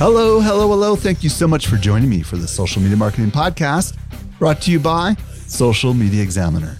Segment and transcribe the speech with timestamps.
[0.00, 0.96] Hello, hello, hello.
[0.96, 3.98] Thank you so much for joining me for the Social Media Marketing Podcast,
[4.38, 5.14] brought to you by
[5.46, 6.78] Social Media Examiner.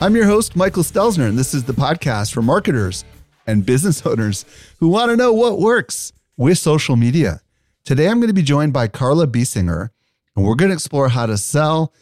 [0.00, 3.04] I'm your host, Michael Stelzner, and this is the podcast for marketers
[3.46, 4.46] and business owners
[4.78, 7.42] who want to know what works with social media.
[7.84, 9.90] Today, I'm going to be joined by Carla Biesinger,
[10.34, 11.92] and we're going to explore how to sell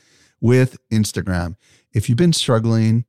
[0.41, 1.57] with Instagram.
[1.93, 3.05] If you've been struggling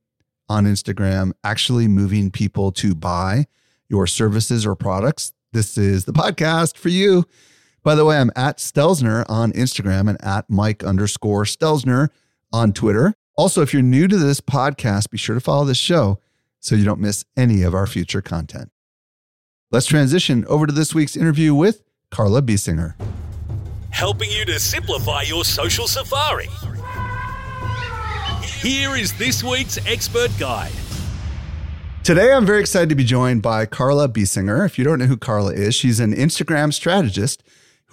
[0.48, 3.46] on Instagram, actually moving people to buy
[3.88, 7.24] your services or products, this is the podcast for you.
[7.84, 12.08] By the way, I'm at Stelzner on Instagram and at Mike underscore Stelzner
[12.50, 13.12] on Twitter.
[13.36, 16.18] Also, if you're new to this podcast, be sure to follow this show
[16.60, 18.70] so you don't miss any of our future content.
[19.70, 22.94] Let's transition over to this week's interview with Carla Biesinger.
[23.90, 26.48] Helping you to simplify your social safari.
[28.62, 30.72] Here is this week's expert guide.
[32.02, 34.64] Today, I'm very excited to be joined by Carla Biesinger.
[34.64, 37.42] If you don't know who Carla is, she's an Instagram strategist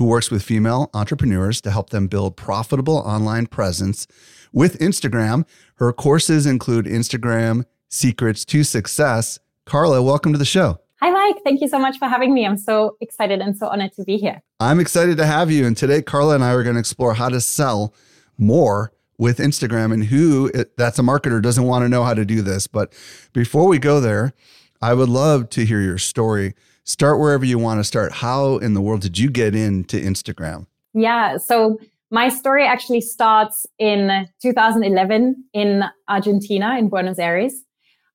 [0.01, 4.07] who works with female entrepreneurs to help them build profitable online presence
[4.51, 5.45] with Instagram.
[5.75, 9.37] Her courses include Instagram Secrets to Success.
[9.67, 10.79] Carla, welcome to the show.
[11.01, 11.35] Hi, Mike.
[11.43, 12.47] Thank you so much for having me.
[12.47, 14.41] I'm so excited and so honored to be here.
[14.59, 15.67] I'm excited to have you.
[15.67, 17.93] And today, Carla and I are going to explore how to sell
[18.39, 22.41] more with Instagram and who that's a marketer doesn't want to know how to do
[22.41, 22.65] this.
[22.65, 22.91] But
[23.33, 24.33] before we go there,
[24.81, 26.55] I would love to hear your story.
[26.83, 28.11] Start wherever you want to start.
[28.11, 30.65] How in the world did you get into Instagram?
[30.93, 31.37] Yeah.
[31.37, 37.53] So my story actually starts in 2011 in Argentina, in Buenos Aires.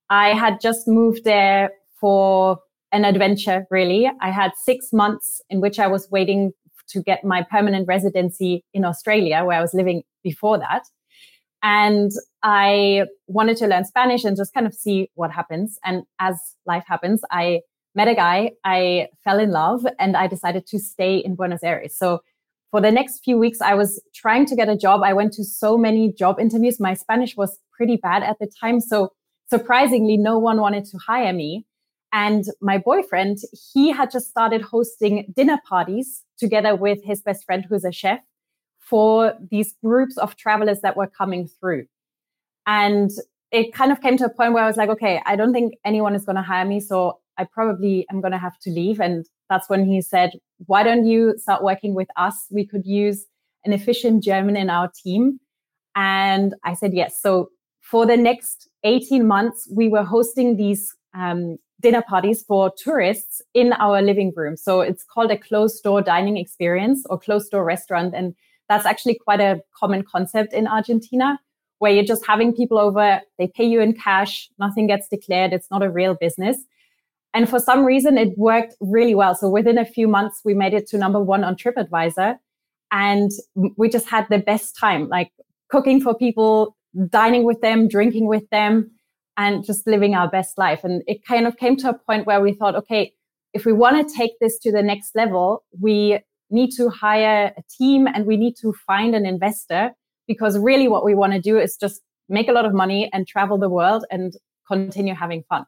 [0.09, 2.59] I had just moved there for
[2.91, 4.09] an adventure, really.
[4.21, 6.51] I had six months in which I was waiting
[6.89, 10.83] to get my permanent residency in Australia, where I was living before that.
[11.63, 12.11] And
[12.43, 15.79] I wanted to learn Spanish and just kind of see what happens.
[15.83, 17.61] And as life happens, I
[17.97, 21.97] met a guy, I fell in love, and I decided to stay in Buenos Aires.
[21.97, 22.21] So
[22.69, 25.01] for the next few weeks, I was trying to get a job.
[25.03, 26.79] I went to so many job interviews.
[26.79, 28.79] My Spanish was pretty bad at the time.
[28.81, 29.13] So
[29.49, 31.65] surprisingly, no one wanted to hire me.
[32.13, 33.39] And my boyfriend,
[33.73, 38.19] he had just started hosting dinner parties together with his best friend, who's a chef
[38.79, 41.85] for these groups of travelers that were coming through.
[42.67, 43.09] And
[43.51, 45.73] it kind of came to a point where I was like, okay, I don't think
[45.83, 46.79] anyone is going to hire me.
[46.79, 48.99] So I probably am going to have to leave.
[48.99, 50.31] And that's when he said,
[50.65, 52.47] why don't you start working with us?
[52.51, 53.25] We could use
[53.65, 55.39] an efficient German in our team.
[55.95, 57.19] And I said, yes.
[57.21, 57.49] So
[57.81, 63.73] for the next 18 months, we were hosting these um, dinner parties for tourists in
[63.73, 64.57] our living room.
[64.57, 68.13] So it's called a closed door dining experience or closed door restaurant.
[68.15, 68.35] And
[68.69, 71.39] that's actually quite a common concept in Argentina
[71.79, 75.69] where you're just having people over, they pay you in cash, nothing gets declared, it's
[75.69, 76.57] not a real business.
[77.33, 79.35] And for some reason, it worked really well.
[79.35, 82.37] So within a few months, we made it to number one on TripAdvisor.
[82.91, 83.31] And
[83.75, 85.31] we just had the best time, like
[85.69, 86.75] cooking for people,
[87.09, 88.91] dining with them, drinking with them,
[89.35, 90.83] and just living our best life.
[90.83, 93.13] And it kind of came to a point where we thought, okay,
[93.53, 97.63] if we want to take this to the next level, we need to hire a
[97.77, 99.91] team and we need to find an investor
[100.27, 103.27] because really what we want to do is just make a lot of money and
[103.27, 104.33] travel the world and
[104.67, 105.65] continue having fun.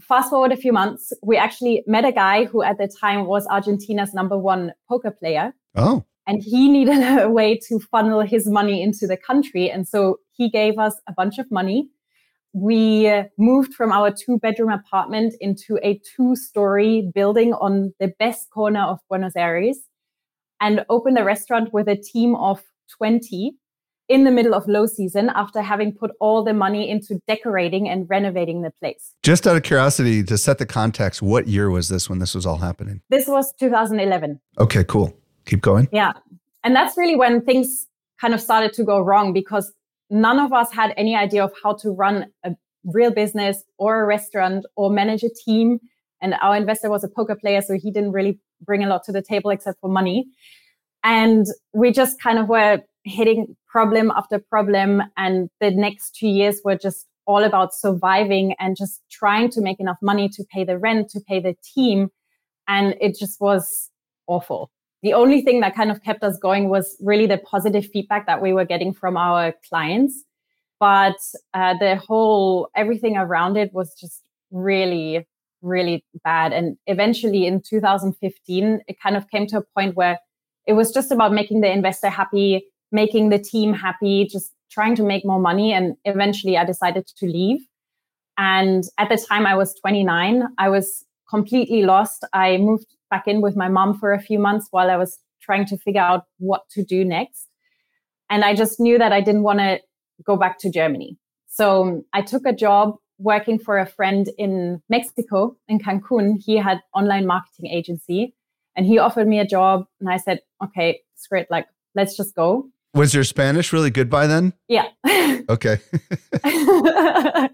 [0.00, 3.46] Fast forward a few months, we actually met a guy who at the time was
[3.46, 5.54] Argentina's number one poker player.
[5.74, 6.04] Oh.
[6.26, 9.70] And he needed a way to funnel his money into the country.
[9.70, 11.88] And so he gave us a bunch of money.
[12.52, 18.50] We moved from our two bedroom apartment into a two story building on the best
[18.50, 19.78] corner of Buenos Aires
[20.60, 22.62] and opened a restaurant with a team of
[22.96, 23.54] 20
[24.08, 28.08] in the middle of low season after having put all the money into decorating and
[28.08, 29.14] renovating the place.
[29.22, 32.46] Just out of curiosity, to set the context, what year was this when this was
[32.46, 33.02] all happening?
[33.10, 34.40] This was 2011.
[34.58, 35.12] Okay, cool.
[35.44, 35.88] Keep going.
[35.92, 36.12] Yeah.
[36.64, 37.86] And that's really when things
[38.20, 39.72] kind of started to go wrong because
[40.10, 42.52] none of us had any idea of how to run a
[42.84, 45.78] real business or a restaurant or manage a team
[46.20, 49.12] And our investor was a poker player, so he didn't really bring a lot to
[49.12, 50.26] the table except for money.
[51.04, 55.02] And we just kind of were hitting problem after problem.
[55.16, 59.80] And the next two years were just all about surviving and just trying to make
[59.80, 62.10] enough money to pay the rent, to pay the team.
[62.66, 63.90] And it just was
[64.26, 64.70] awful.
[65.02, 68.42] The only thing that kind of kept us going was really the positive feedback that
[68.42, 70.24] we were getting from our clients.
[70.80, 71.16] But
[71.54, 75.26] uh, the whole, everything around it was just really,
[75.62, 76.52] really bad.
[76.52, 80.18] And eventually in 2015, it kind of came to a point where
[80.66, 85.02] it was just about making the investor happy, making the team happy, just trying to
[85.02, 85.72] make more money.
[85.72, 87.60] And eventually I decided to leave.
[88.36, 92.24] And at the time I was 29, I was completely lost.
[92.32, 95.66] I moved back in with my mom for a few months while I was trying
[95.66, 97.48] to figure out what to do next.
[98.30, 99.80] And I just knew that I didn't want to
[100.24, 101.16] go back to Germany.
[101.46, 106.36] So I took a job working for a friend in Mexico, in Cancun.
[106.38, 108.34] He had online marketing agency
[108.76, 109.86] and he offered me a job.
[110.00, 111.50] And I said, okay, it's great.
[111.50, 112.68] Like, let's just go.
[112.98, 114.54] Was your Spanish really good by then?
[114.66, 114.88] Yeah.
[115.50, 115.78] Okay.
[116.44, 117.48] and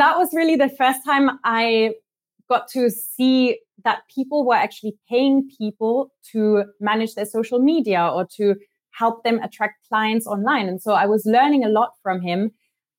[0.00, 1.92] that was really the first time I
[2.48, 8.26] got to see that people were actually paying people to manage their social media or
[8.38, 8.56] to
[8.90, 10.66] help them attract clients online.
[10.66, 12.50] And so I was learning a lot from him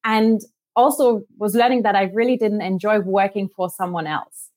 [0.06, 0.40] and
[0.78, 4.50] also was learning that I really didn't enjoy working for someone else.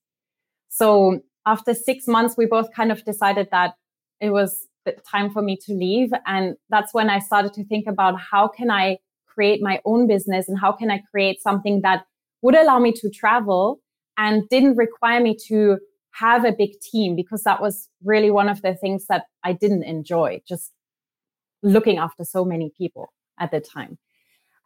[0.69, 3.75] So after six months, we both kind of decided that
[4.21, 4.69] it was
[5.11, 6.11] time for me to leave.
[6.27, 10.49] And that's when I started to think about how can I create my own business
[10.49, 12.05] and how can I create something that
[12.43, 13.81] would allow me to travel
[14.17, 15.79] and didn't require me to
[16.13, 19.85] have a big team because that was really one of the things that I didn't
[19.85, 20.73] enjoy, just
[21.63, 23.99] looking after so many people at the time.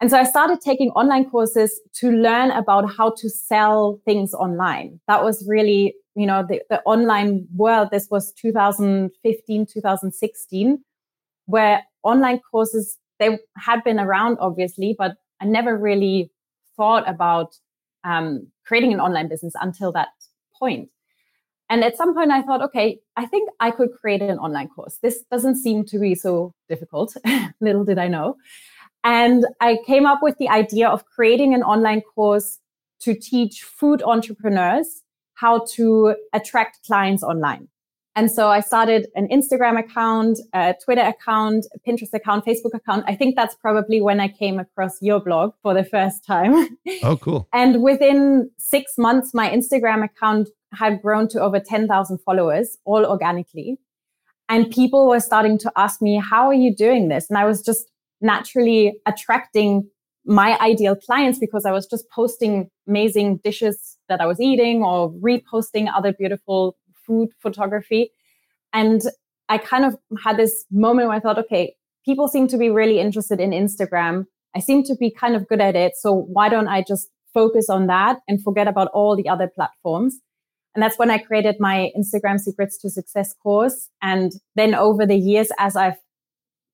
[0.01, 5.01] And so I started taking online courses to learn about how to sell things online.
[5.09, 7.89] That was really, you know, the, the online world.
[7.91, 10.85] This was 2015, 2016,
[11.47, 16.31] where online courses, they had been around, obviously, but I never really
[16.77, 17.57] thought about
[18.05, 20.09] um, creating an online business until that
[20.59, 20.89] point.
[21.69, 24.99] And at some point, I thought, okay, I think I could create an online course.
[25.03, 27.17] This doesn't seem to be so difficult.
[27.61, 28.37] Little did I know.
[29.05, 32.59] And I came up with the idea of creating an online course
[33.01, 35.03] to teach food entrepreneurs
[35.41, 37.69] how to attract clients online.
[38.17, 43.05] And so I started an Instagram account, a Twitter account, a Pinterest account, Facebook account.
[43.07, 46.69] I think that's probably when I came across your blog for the first time.
[47.03, 47.49] Oh, cool.
[47.53, 53.79] and within six months, my Instagram account had grown to over 10,000 followers, all organically.
[54.49, 57.31] And people were starting to ask me, How are you doing this?
[57.31, 57.91] And I was just
[58.21, 59.89] naturally attracting
[60.25, 65.11] my ideal clients because I was just posting amazing dishes that I was eating or
[65.13, 66.77] reposting other beautiful
[67.07, 68.11] food photography.
[68.73, 69.01] And
[69.49, 71.75] I kind of had this moment where I thought, okay,
[72.05, 74.27] people seem to be really interested in Instagram.
[74.55, 75.93] I seem to be kind of good at it.
[75.97, 80.19] So why don't I just focus on that and forget about all the other platforms?
[80.75, 83.89] And that's when I created my Instagram Secrets to Success course.
[84.03, 85.99] And then over the years, as I've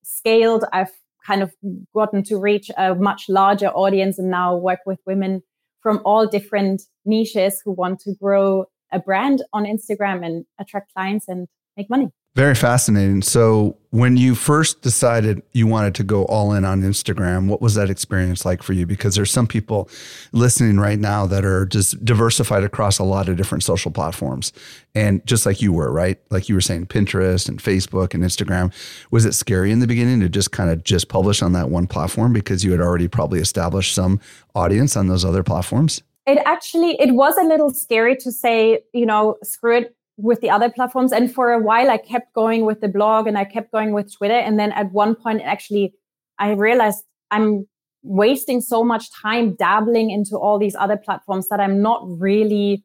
[0.03, 0.93] scaled, I've
[1.27, 1.53] kind of
[1.95, 5.43] gotten to reach a much larger audience and now work with women
[5.81, 11.29] from all different niches who want to grow a brand on Instagram and attract clients
[11.29, 12.11] and make money.
[12.35, 13.23] Very fascinating.
[13.23, 17.77] So, when you first decided you wanted to go all in on Instagram, what was
[17.77, 18.85] that experience like for you?
[18.85, 19.89] Because there's some people
[20.33, 24.53] listening right now that are just diversified across a lot of different social platforms.
[24.95, 26.21] And just like you were, right?
[26.29, 28.71] Like you were saying, Pinterest and Facebook and Instagram.
[29.11, 31.87] Was it scary in the beginning to just kind of just publish on that one
[31.87, 34.21] platform because you had already probably established some
[34.55, 36.03] audience on those other platforms?
[36.27, 40.51] It actually it was a little scary to say, you know, screw it with the
[40.51, 41.13] other platforms.
[41.13, 44.13] And for a while, I kept going with the blog and I kept going with
[44.13, 44.35] Twitter.
[44.35, 45.95] And then at one point, actually,
[46.39, 47.67] I realized I'm
[48.03, 52.85] wasting so much time dabbling into all these other platforms that I'm not really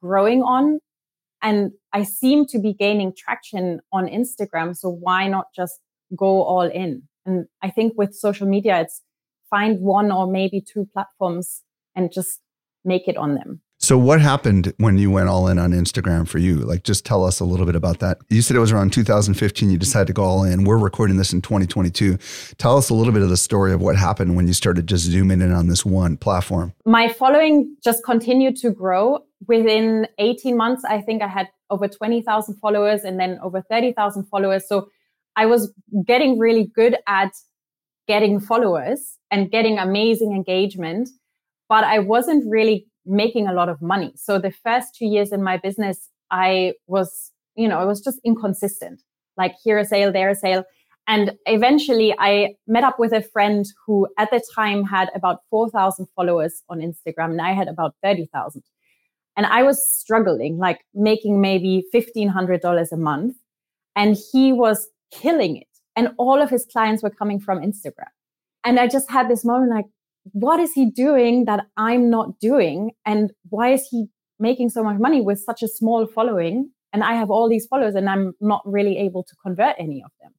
[0.00, 0.80] growing on.
[1.42, 4.76] And I seem to be gaining traction on Instagram.
[4.76, 5.78] So why not just
[6.16, 7.02] go all in?
[7.26, 9.02] And I think with social media, it's
[9.50, 11.62] find one or maybe two platforms
[11.94, 12.40] and just
[12.84, 13.60] make it on them.
[13.82, 16.54] So, what happened when you went all in on Instagram for you?
[16.58, 18.18] Like, just tell us a little bit about that.
[18.28, 20.62] You said it was around 2015 you decided to go all in.
[20.62, 22.16] We're recording this in 2022.
[22.58, 25.06] Tell us a little bit of the story of what happened when you started just
[25.06, 26.72] zooming in on this one platform.
[26.86, 29.24] My following just continued to grow.
[29.48, 34.68] Within 18 months, I think I had over 20,000 followers and then over 30,000 followers.
[34.68, 34.90] So,
[35.34, 35.72] I was
[36.06, 37.32] getting really good at
[38.06, 41.08] getting followers and getting amazing engagement,
[41.68, 44.12] but I wasn't really making a lot of money.
[44.16, 48.20] So the first two years in my business, I was, you know, I was just
[48.24, 49.02] inconsistent.
[49.36, 50.64] Like here a sale, there a sale.
[51.08, 56.06] And eventually I met up with a friend who at the time had about 4,000
[56.14, 58.62] followers on Instagram and I had about 30,000.
[59.36, 63.36] And I was struggling, like making maybe $1,500 a month.
[63.96, 65.66] And he was killing it.
[65.96, 68.12] And all of his clients were coming from Instagram.
[68.64, 69.86] And I just had this moment like,
[70.24, 72.92] what is he doing that I'm not doing?
[73.04, 74.06] And why is he
[74.38, 76.70] making so much money with such a small following?
[76.92, 80.10] And I have all these followers and I'm not really able to convert any of
[80.20, 80.32] them.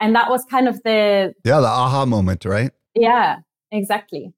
[0.00, 2.70] And that was kind of the Yeah, the aha moment, right?
[2.94, 3.36] Yeah,
[3.70, 4.32] exactly.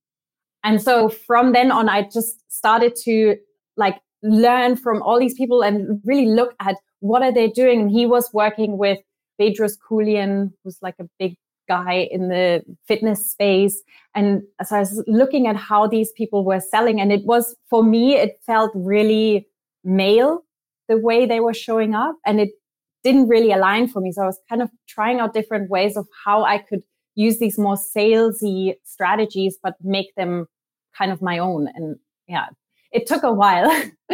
[0.65, 3.37] And so from then on, I just started to
[3.77, 7.83] like learn from all these people and really look at what are they doing.
[7.83, 8.99] And he was working with
[9.41, 11.37] Bedros Keuilian, who's like a big
[11.69, 13.83] guy in the fitness space.
[14.15, 17.01] And so I was looking at how these people were selling.
[17.01, 19.47] And it was, for me, it felt really
[19.85, 20.43] male
[20.89, 22.17] the way they were showing up.
[22.27, 22.51] And it
[23.05, 24.13] didn't really align for me.
[24.13, 26.83] So I was kind of trying out different ways of how I could
[27.15, 30.47] use these more salesy strategies, but make them
[30.97, 31.69] kind of my own.
[31.75, 31.97] And
[32.27, 32.47] yeah,
[32.93, 33.71] it took a while,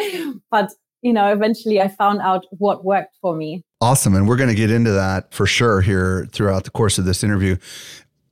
[0.51, 0.73] but
[1.05, 3.63] you know, eventually I found out what worked for me.
[3.83, 4.15] Awesome.
[4.15, 7.23] And we're going to get into that for sure here throughout the course of this
[7.23, 7.57] interview.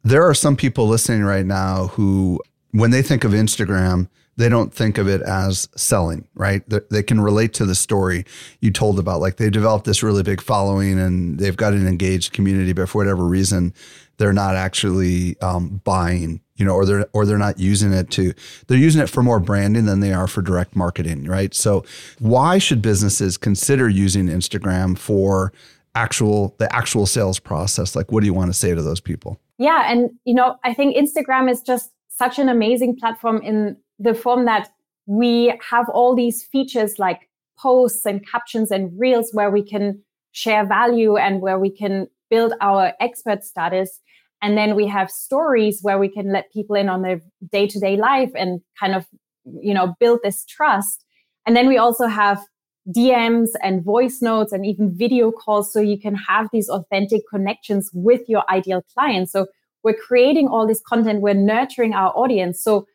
[0.03, 4.73] There are some people listening right now who, when they think of Instagram, they don't
[4.73, 6.67] think of it as selling, right?
[6.69, 8.25] They, they can relate to the story
[8.61, 9.21] you told about.
[9.21, 12.99] Like they developed this really big following and they've got an engaged community, but for
[12.99, 13.75] whatever reason,
[14.17, 18.33] they're not actually um, buying, you know, or they're or they're not using it to.
[18.67, 21.53] They're using it for more branding than they are for direct marketing, right?
[21.55, 21.85] So,
[22.19, 25.53] why should businesses consider using Instagram for
[25.95, 27.97] actual the actual sales process?
[27.97, 29.41] Like, what do you want to say to those people?
[29.59, 34.15] Yeah, and you know, I think Instagram is just such an amazing platform in the
[34.15, 34.71] form that
[35.07, 37.29] we have all these features like
[37.59, 42.55] posts and captions and reels where we can share value and where we can build
[42.61, 44.01] our expert status.
[44.41, 47.21] And then we have stories where we can let people in on their
[47.53, 49.07] day to day life and kind of,
[49.45, 51.05] you know, build this trust.
[51.47, 52.41] And then we also have
[52.89, 57.91] DMs and voice notes and even video calls so you can have these authentic connections
[57.93, 59.31] with your ideal clients.
[59.31, 59.47] So
[59.85, 62.63] we're creating all this content, we're nurturing our audience.
[62.63, 62.87] So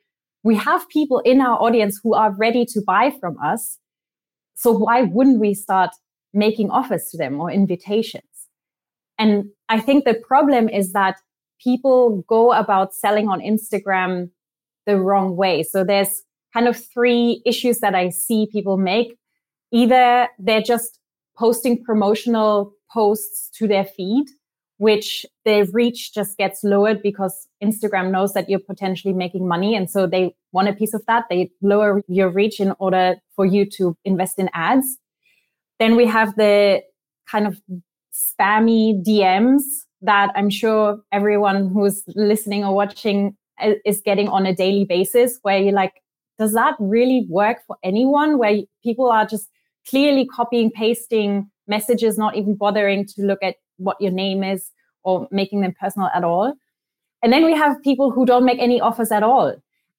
[0.47, 3.79] we have people in our audience who are ready to buy from us.
[4.55, 5.89] So why wouldn't we start
[6.33, 8.23] making offers to them or invitations?
[9.19, 11.17] And I think the problem is that
[11.61, 14.29] people go about selling on Instagram
[14.85, 15.63] the wrong way.
[15.63, 16.23] So there's
[16.53, 19.17] kind of three issues that I see people make.
[19.73, 20.97] Either they're just
[21.37, 24.27] posting promotional posts to their feed
[24.77, 29.75] which the reach just gets lowered because Instagram knows that you're potentially making money.
[29.75, 31.25] And so they want a piece of that.
[31.29, 34.97] They lower your reach in order for you to invest in ads.
[35.79, 36.81] Then we have the
[37.29, 37.59] kind of
[38.13, 39.61] spammy DMs
[40.01, 43.35] that I'm sure everyone who's listening or watching
[43.85, 45.93] is getting on a daily basis where you're like,
[46.37, 48.37] does that really work for anyone?
[48.37, 49.49] Where people are just
[49.89, 54.71] clearly copying, pasting messages, not even bothering to look at what your name is
[55.03, 56.53] or making them personal at all.
[57.23, 59.55] And then we have people who don't make any offers at all.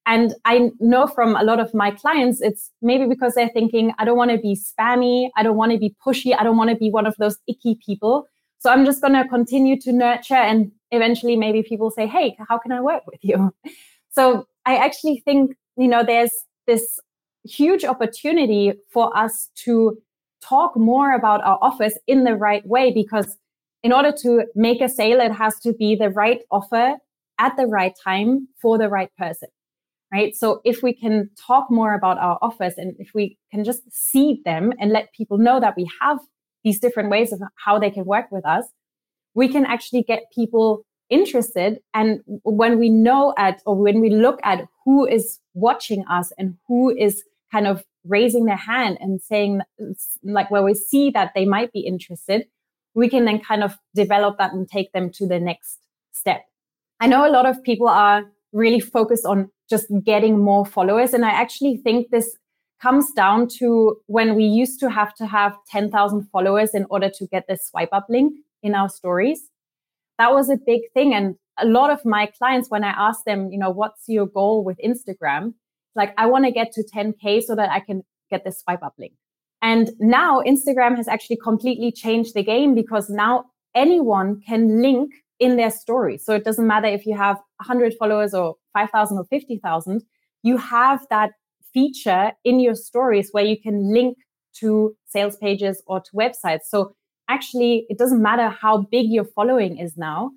[0.06, 4.04] And I know from a lot of my clients, it's maybe because they're thinking, I
[4.06, 5.28] don't want to be spammy.
[5.36, 6.34] I don't want to be pushy.
[6.38, 8.26] I don't want to be one of those icky people.
[8.58, 10.34] So I'm just going to continue to nurture.
[10.34, 13.52] And eventually, maybe people say, Hey, how can I work with you?
[14.10, 16.32] So I actually think, you know, there's
[16.66, 16.98] this
[17.44, 19.96] huge opportunity for us to
[20.42, 23.36] talk more about our offers in the right way because
[23.82, 26.96] in order to make a sale, it has to be the right offer
[27.38, 29.48] at the right time for the right person.
[30.10, 30.34] Right.
[30.34, 34.42] So if we can talk more about our offers and if we can just seed
[34.44, 36.18] them and let people know that we have
[36.64, 38.64] these different ways of how they can work with us,
[39.34, 41.80] we can actually get people interested.
[41.92, 46.56] And when we know at, or when we look at who is watching us and
[46.66, 49.60] who is kind of raising their hand and saying,
[50.22, 52.46] like, where we see that they might be interested,
[52.98, 55.78] we can then kind of develop that and take them to the next
[56.12, 56.44] step.
[56.98, 61.14] I know a lot of people are really focused on just getting more followers.
[61.14, 62.36] And I actually think this
[62.82, 67.26] comes down to when we used to have to have 10,000 followers in order to
[67.28, 69.48] get the swipe up link in our stories.
[70.18, 71.14] That was a big thing.
[71.14, 74.64] And a lot of my clients, when I ask them, you know, what's your goal
[74.64, 75.54] with Instagram?
[75.94, 78.94] Like, I want to get to 10K so that I can get the swipe up
[78.98, 79.12] link.
[79.60, 85.56] And now Instagram has actually completely changed the game because now anyone can link in
[85.56, 86.18] their story.
[86.18, 90.02] So it doesn't matter if you have 100 followers or 5,000 or 50,000,
[90.42, 91.32] you have that
[91.72, 94.18] feature in your stories where you can link
[94.60, 96.62] to sales pages or to websites.
[96.68, 96.94] So
[97.28, 100.32] actually, it doesn't matter how big your following is now.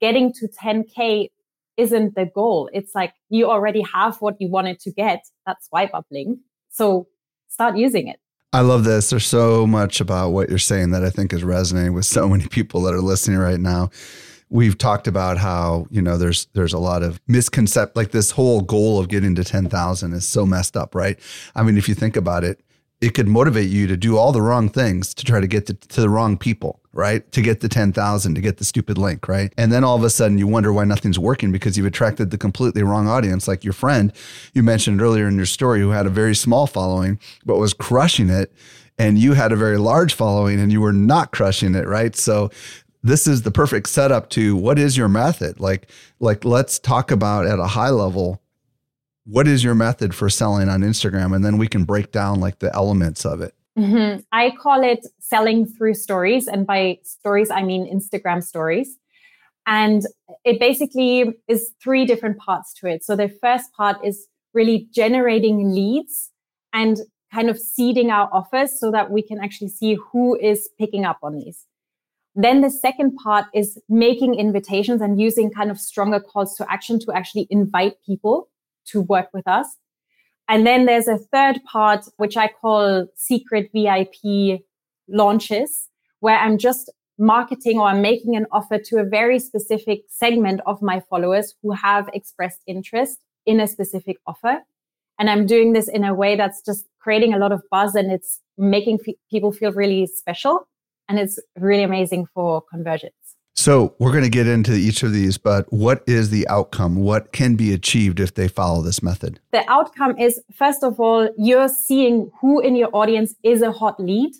[0.00, 1.28] Getting to 10K
[1.76, 2.68] isn't the goal.
[2.72, 6.38] It's like you already have what you wanted to get, that swipe up link.
[6.70, 7.06] So
[7.48, 8.18] start using it.
[8.54, 9.08] I love this.
[9.08, 12.46] There's so much about what you're saying that I think is resonating with so many
[12.46, 13.90] people that are listening right now.
[14.50, 18.60] We've talked about how, you know, there's there's a lot of misconcept like this whole
[18.60, 21.18] goal of getting to 10,000 is so messed up, right?
[21.54, 22.60] I mean, if you think about it,
[23.02, 25.74] it could motivate you to do all the wrong things to try to get to,
[25.74, 27.30] to the wrong people, right?
[27.32, 29.52] To get the 10,000, to get the stupid link, right?
[29.58, 32.38] And then all of a sudden you wonder why nothing's working because you've attracted the
[32.38, 33.48] completely wrong audience.
[33.48, 34.12] Like your friend
[34.54, 38.30] you mentioned earlier in your story who had a very small following, but was crushing
[38.30, 38.52] it.
[38.98, 42.14] And you had a very large following and you were not crushing it, right?
[42.14, 42.50] So
[43.02, 45.58] this is the perfect setup to what is your method?
[45.58, 45.90] Like,
[46.20, 48.41] like let's talk about at a high level
[49.24, 51.34] what is your method for selling on Instagram?
[51.34, 53.54] And then we can break down like the elements of it.
[53.78, 54.20] Mm-hmm.
[54.32, 56.46] I call it selling through stories.
[56.46, 58.98] And by stories, I mean Instagram stories.
[59.66, 60.02] And
[60.44, 63.04] it basically is three different parts to it.
[63.04, 66.30] So the first part is really generating leads
[66.72, 66.98] and
[67.32, 71.18] kind of seeding our offers so that we can actually see who is picking up
[71.22, 71.66] on these.
[72.34, 76.98] Then the second part is making invitations and using kind of stronger calls to action
[77.00, 78.48] to actually invite people
[78.86, 79.66] to work with us.
[80.48, 84.62] And then there's a third part, which I call secret VIP
[85.08, 85.88] launches,
[86.20, 90.82] where I'm just marketing or I'm making an offer to a very specific segment of
[90.82, 94.60] my followers who have expressed interest in a specific offer.
[95.18, 98.10] And I'm doing this in a way that's just creating a lot of buzz and
[98.10, 100.68] it's making f- people feel really special.
[101.08, 103.12] And it's really amazing for conversions.
[103.54, 106.96] So we're going to get into each of these, but what is the outcome?
[106.96, 109.40] What can be achieved if they follow this method?
[109.52, 114.00] The outcome is, first of all, you're seeing who in your audience is a hot
[114.00, 114.32] lead.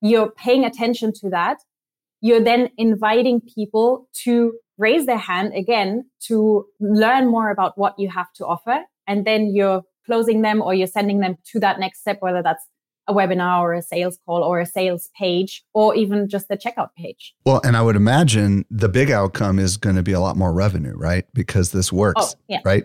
[0.00, 1.58] You're paying attention to that.
[2.20, 8.10] You're then inviting people to raise their hand again to learn more about what you
[8.10, 8.80] have to offer.
[9.06, 12.66] And then you're closing them or you're sending them to that next step, whether that's
[13.08, 16.90] a webinar or a sales call or a sales page or even just the checkout
[16.96, 17.34] page.
[17.44, 20.52] Well, and I would imagine the big outcome is going to be a lot more
[20.52, 21.24] revenue, right?
[21.34, 22.60] Because this works, oh, yeah.
[22.64, 22.84] right?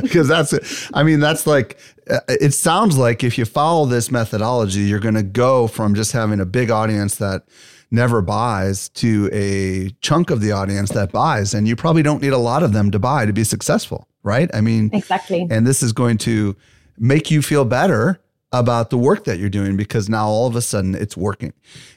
[0.00, 0.90] Because that's it.
[0.94, 5.14] I mean, that's like, uh, it sounds like if you follow this methodology, you're going
[5.14, 7.44] to go from just having a big audience that
[7.90, 11.54] never buys to a chunk of the audience that buys.
[11.54, 14.50] And you probably don't need a lot of them to buy to be successful, right?
[14.54, 15.46] I mean, exactly.
[15.50, 16.56] And this is going to,
[16.98, 18.20] make you feel better
[18.52, 21.52] about the work that you're doing because now all of a sudden it's working.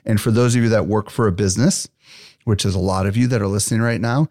[0.05, 1.87] And for those of you that work for a business,
[2.45, 4.27] which is a lot of you that are listening right now,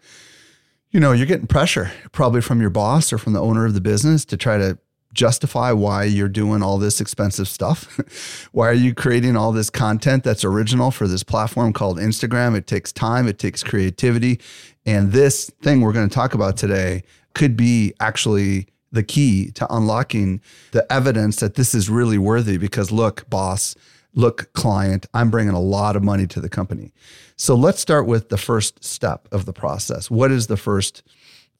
[0.91, 3.81] you know, you're getting pressure probably from your boss or from the owner of the
[3.81, 4.77] business to try to
[5.13, 8.47] justify why you're doing all this expensive stuff.
[8.51, 12.55] why are you creating all this content that's original for this platform called Instagram?
[12.55, 14.39] It takes time, it takes creativity.
[14.85, 17.03] And this thing we're going to talk about today
[17.33, 22.91] could be actually the key to unlocking the evidence that this is really worthy because
[22.91, 23.75] look, boss,
[24.13, 26.93] look, client, I'm bringing a lot of money to the company.
[27.35, 30.09] So let's start with the first step of the process.
[30.09, 31.03] What is the first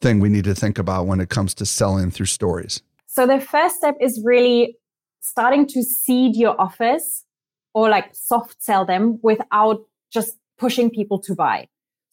[0.02, 2.82] thing we need to think about when it comes to selling through stories?
[3.06, 4.78] So the first step is really
[5.22, 7.26] starting to seed your offers
[7.74, 11.68] or like soft sell them without just pushing people to buy.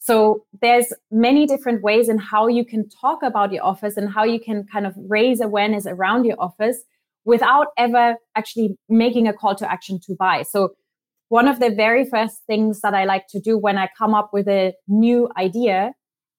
[0.05, 4.23] So there's many different ways in how you can talk about your offers and how
[4.23, 6.77] you can kind of raise awareness around your offers
[7.25, 10.43] without ever actually making a call to action to buy.
[10.43, 10.75] So
[11.29, 14.29] one of the very first things that I like to do when I come up
[14.31, 15.93] with a new idea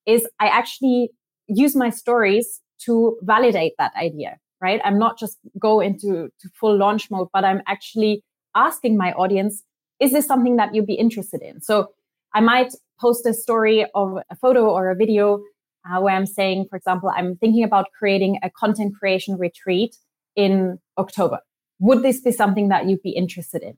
[0.07, 1.11] is I actually
[1.49, 4.81] use my stories to validate that idea, right?
[4.85, 8.23] I'm not just go into to full launch mode, but I'm actually
[8.55, 9.65] asking my audience,
[9.99, 11.61] is this something that you'd be interested in?
[11.61, 11.89] So
[12.33, 15.41] I might post a story of a photo or a video
[15.89, 19.97] uh, where I'm saying, for example, I'm thinking about creating a content creation retreat
[20.35, 21.41] in October.
[21.79, 23.77] Would this be something that you'd be interested in?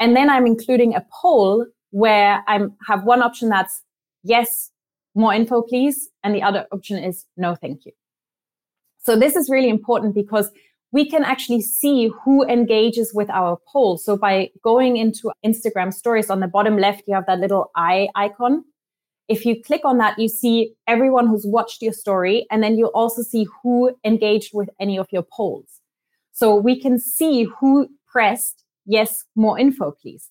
[0.00, 3.82] And then I'm including a poll where I have one option that's
[4.22, 4.70] yes,
[5.14, 6.08] more info, please.
[6.22, 7.92] And the other option is no, thank you.
[8.98, 10.50] So this is really important because
[10.92, 13.98] we can actually see who engages with our poll.
[13.98, 18.08] So by going into Instagram stories on the bottom left, you have that little eye
[18.14, 18.64] icon.
[19.28, 22.86] If you click on that, you see everyone who's watched your story, and then you
[22.86, 25.80] also see who engaged with any of your polls.
[26.32, 30.30] So we can see who pressed yes, more info, please.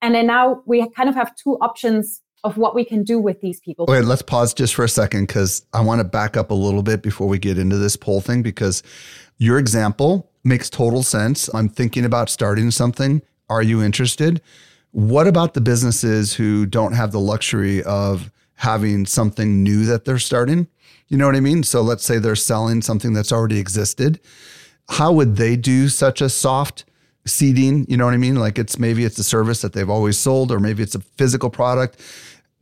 [0.00, 3.40] And then now we kind of have two options of what we can do with
[3.40, 3.86] these people.
[3.86, 6.82] Wait, let's pause just for a second because I want to back up a little
[6.82, 8.82] bit before we get into this poll thing because
[9.38, 11.52] your example makes total sense.
[11.52, 13.22] I'm thinking about starting something.
[13.48, 14.40] Are you interested?
[14.92, 20.18] What about the businesses who don't have the luxury of having something new that they're
[20.18, 20.68] starting?
[21.08, 21.62] You know what I mean?
[21.62, 24.20] So let's say they're selling something that's already existed.
[24.90, 26.84] How would they do such a soft
[27.28, 27.86] seeding?
[27.88, 28.36] You know what I mean?
[28.36, 31.50] Like it's maybe it's a service that they've always sold, or maybe it's a physical
[31.50, 32.00] product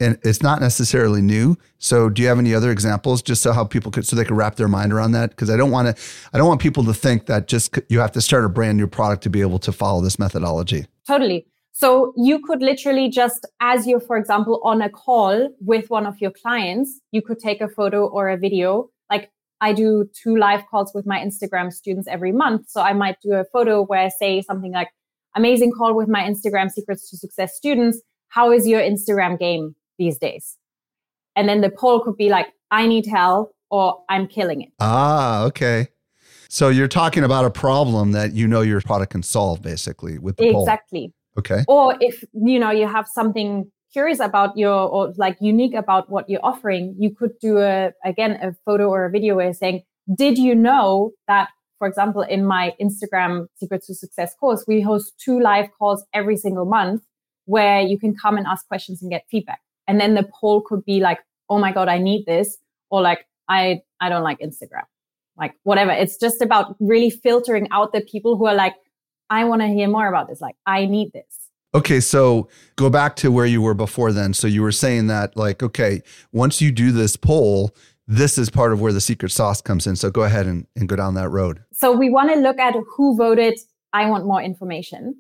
[0.01, 1.57] and it's not necessarily new.
[1.79, 4.37] So do you have any other examples just so how people could so they could
[4.37, 5.31] wrap their mind around that?
[5.31, 6.03] Because I don't want to
[6.33, 8.87] I don't want people to think that just you have to start a brand new
[8.87, 10.87] product to be able to follow this methodology.
[11.07, 11.47] Totally.
[11.73, 16.19] So you could literally just, as you're, for example, on a call with one of
[16.23, 18.89] your clients, you could take a photo or a video.
[19.61, 22.69] I do two live calls with my Instagram students every month.
[22.69, 24.88] So I might do a photo where I say something like,
[25.35, 28.01] amazing call with my Instagram secrets to success students.
[28.29, 30.57] How is your Instagram game these days?
[31.37, 34.71] And then the poll could be like, I need help or I'm killing it.
[34.81, 35.88] Ah, okay.
[36.49, 40.37] So you're talking about a problem that you know your product can solve basically with
[40.37, 41.12] the exactly.
[41.35, 41.38] Poll.
[41.38, 41.64] Okay.
[41.69, 46.29] Or if you know you have something curious about your or like unique about what
[46.29, 49.79] you're offering, you could do a again a photo or a video where you're saying,
[50.23, 55.07] "Did you know that?" For example, in my Instagram Secrets to Success course, we host
[55.25, 57.03] two live calls every single month
[57.47, 59.61] where you can come and ask questions and get feedback.
[59.87, 62.49] And then the poll could be like, "Oh my god, I need this,"
[62.91, 64.87] or like, "I I don't like Instagram."
[65.43, 65.93] Like whatever.
[65.93, 68.77] It's just about really filtering out the people who are like,
[69.31, 70.41] I want to hear more about this.
[70.41, 71.46] Like, I need this.
[71.75, 74.33] Okay, so go back to where you were before then.
[74.33, 76.03] So you were saying that, like, okay,
[76.33, 77.75] once you do this poll,
[78.07, 79.97] this is part of where the secret sauce comes in.
[79.97, 81.63] So go ahead and, and go down that road.
[81.73, 83.59] So we want to look at who voted,
[83.93, 85.17] I want more information.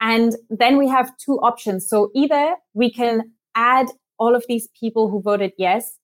[0.00, 1.88] And then we have two options.
[1.88, 5.98] So either we can add all of these people who voted yes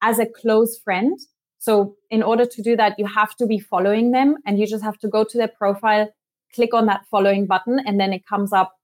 [0.00, 1.18] as a close friend.
[1.58, 4.82] So in order to do that, you have to be following them and you just
[4.82, 6.08] have to go to their profile
[6.54, 8.74] click on that following button and then it comes up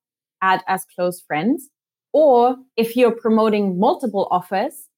[0.43, 1.69] add as close friends.
[2.13, 4.89] Or if you're promoting multiple offers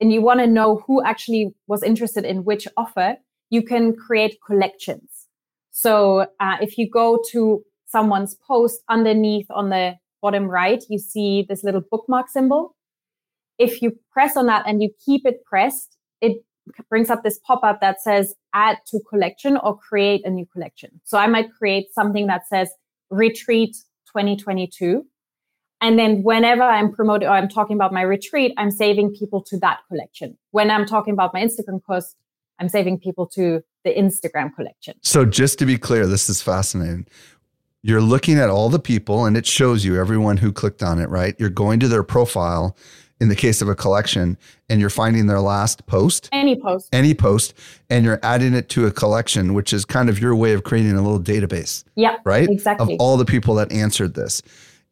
[0.00, 3.16] and you want to know who actually was interested in which offer,
[3.50, 5.28] you can create collections.
[5.70, 11.44] So uh, if you go to someone's post underneath on the bottom right, you see
[11.48, 12.74] this little bookmark symbol.
[13.58, 16.42] If you press on that and you keep it pressed, it
[16.88, 21.00] brings up this pop up that says add to collection or create a new collection.
[21.04, 22.70] So I might create something that says
[23.10, 23.76] retreat
[24.14, 25.04] 2022.
[25.80, 29.58] And then whenever I'm promoting or I'm talking about my retreat, I'm saving people to
[29.58, 30.38] that collection.
[30.52, 32.16] When I'm talking about my Instagram post,
[32.58, 34.94] I'm saving people to the Instagram collection.
[35.02, 37.06] So just to be clear, this is fascinating.
[37.82, 41.10] You're looking at all the people and it shows you everyone who clicked on it,
[41.10, 41.34] right?
[41.38, 42.76] You're going to their profile
[43.24, 44.36] in the case of a collection
[44.68, 46.28] and you're finding their last post?
[46.30, 46.90] Any post.
[46.92, 47.54] Any post
[47.88, 50.92] and you're adding it to a collection which is kind of your way of creating
[50.92, 51.84] a little database.
[51.96, 52.48] Yeah right?
[52.48, 52.94] Exactly.
[52.94, 54.42] of all the people that answered this.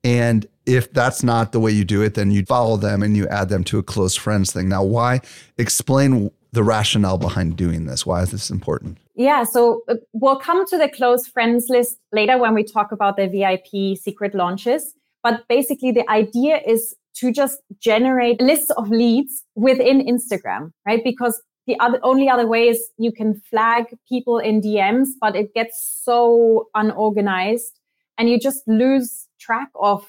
[0.02, 3.28] And if that's not the way you do it then you follow them and you
[3.28, 4.66] add them to a close friends thing.
[4.70, 5.20] Now why?
[5.58, 8.96] Explain the rationale behind doing this why is this important.
[9.14, 13.18] Yeah so uh, we'll come to the close friends list later when we talk about
[13.18, 14.94] the vip secret launches.
[15.22, 21.02] But basically the idea is to just generate lists of leads within Instagram, right?
[21.04, 25.54] Because the other, only other way is you can flag people in DMs, but it
[25.54, 27.78] gets so unorganized
[28.18, 30.04] and you just lose track of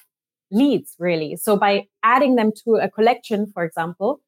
[0.52, 1.36] leads really.
[1.36, 4.22] So by adding them to a collection, for example,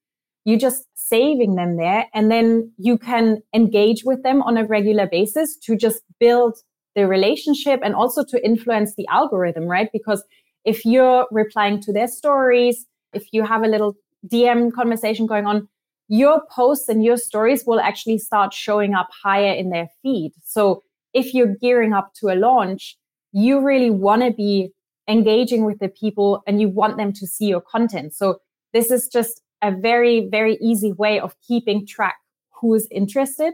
[0.44, 5.08] you just saving them there and then you can engage with them on a regular
[5.08, 6.58] basis to just build
[6.96, 9.90] the relationship and also to influence the algorithm, right?
[9.92, 10.24] Because
[10.66, 13.96] if you're replying to their stories, if you have a little
[14.28, 15.68] DM conversation going on,
[16.08, 20.34] your posts and your stories will actually start showing up higher in their feed.
[20.44, 22.98] So if you're gearing up to a launch,
[23.32, 24.72] you really want to be
[25.08, 28.14] engaging with the people and you want them to see your content.
[28.14, 28.40] So
[28.74, 32.18] this is just a very, very easy way of keeping track
[32.60, 33.54] who is interested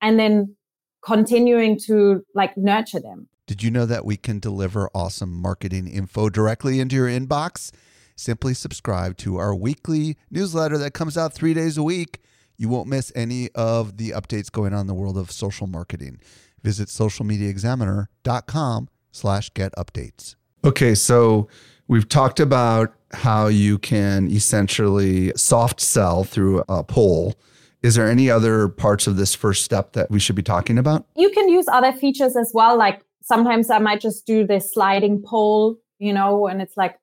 [0.00, 0.56] and then
[1.02, 3.28] continuing to like nurture them.
[3.50, 7.72] Did you know that we can deliver awesome marketing info directly into your inbox?
[8.14, 12.20] Simply subscribe to our weekly newsletter that comes out three days a week.
[12.56, 16.20] You won't miss any of the updates going on in the world of social marketing.
[16.62, 20.36] Visit socialmediaexaminer.com slash get updates.
[20.64, 21.48] Okay, so
[21.88, 27.34] we've talked about how you can essentially soft sell through a poll.
[27.82, 31.04] Is there any other parts of this first step that we should be talking about?
[31.16, 35.22] You can use other features as well, like sometimes I might just do this sliding
[35.24, 36.96] poll, you know, and it's like,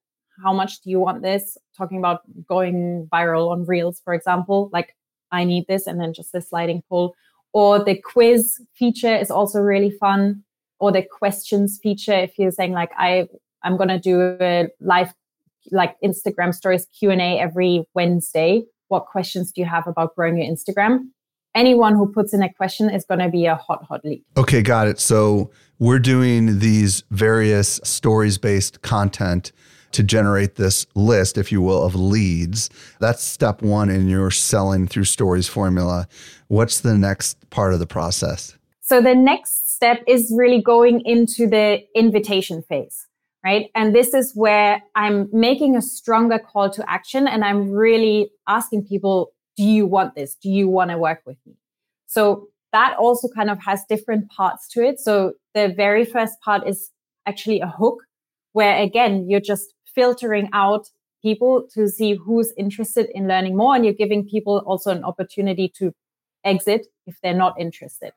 [0.43, 1.57] how much do you want this?
[1.77, 4.95] Talking about going viral on Reels, for example, like
[5.31, 7.15] I need this, and then just the sliding poll.
[7.53, 10.43] Or the quiz feature is also really fun.
[10.79, 13.27] Or the questions feature, if you're saying like I
[13.63, 15.11] I'm gonna do a live
[15.71, 18.63] like Instagram stories Q and A every Wednesday.
[18.89, 21.09] What questions do you have about growing your Instagram?
[21.55, 24.23] Anyone who puts in a question is going to be a hot, hot lead.
[24.37, 24.99] Okay, got it.
[24.99, 29.51] So we're doing these various stories based content
[29.91, 32.69] to generate this list, if you will, of leads.
[32.99, 36.07] That's step one in your selling through stories formula.
[36.47, 38.57] What's the next part of the process?
[38.81, 43.07] So the next step is really going into the invitation phase,
[43.43, 43.69] right?
[43.75, 48.85] And this is where I'm making a stronger call to action and I'm really asking
[48.85, 50.35] people, do you want this?
[50.35, 51.57] Do you want to work with me?
[52.05, 54.99] So that also kind of has different parts to it.
[54.99, 56.91] So the very first part is
[57.25, 58.03] actually a hook
[58.53, 60.89] where again, you're just filtering out
[61.21, 65.67] people to see who's interested in learning more and you're giving people also an opportunity
[65.77, 65.93] to
[66.43, 68.11] exit if they're not interested.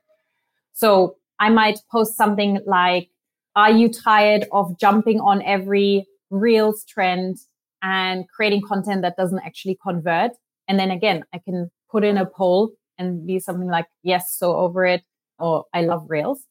[0.73, 3.09] So I might post something like,
[3.57, 7.39] are you tired of jumping on every reels trend
[7.83, 10.33] and creating content that doesn't actually convert?
[10.71, 14.55] And then again, I can put in a poll and be something like, yes, so
[14.55, 15.03] over it,
[15.41, 16.45] or I love Reels.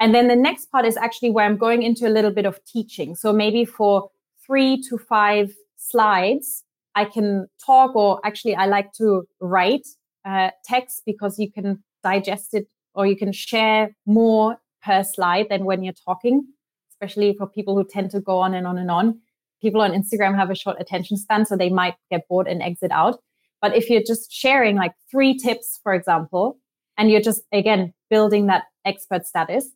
[0.00, 2.58] And then the next part is actually where I'm going into a little bit of
[2.64, 3.14] teaching.
[3.14, 4.10] So maybe for
[4.44, 6.64] three to five slides,
[6.96, 9.86] I can talk, or actually, I like to write
[10.24, 15.64] uh, text because you can digest it or you can share more per slide than
[15.64, 16.44] when you're talking,
[16.90, 19.20] especially for people who tend to go on and on and on.
[19.62, 22.90] People on Instagram have a short attention span, so they might get bored and exit
[22.90, 23.20] out.
[23.60, 26.58] But if you're just sharing like three tips, for example,
[26.96, 29.68] and you're just, again, building that expert status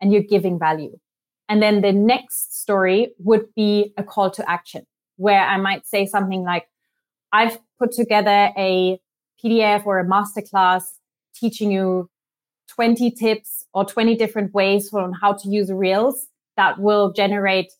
[0.00, 0.98] and you're giving value,
[1.48, 6.06] and then the next story would be a call to action where I might say
[6.06, 6.66] something like,
[7.32, 9.00] I've put together a
[9.42, 10.82] PDF or a masterclass
[11.34, 12.08] teaching you
[12.68, 16.26] 20 tips or 20 different ways on how to use Reels
[16.56, 17.72] that will generate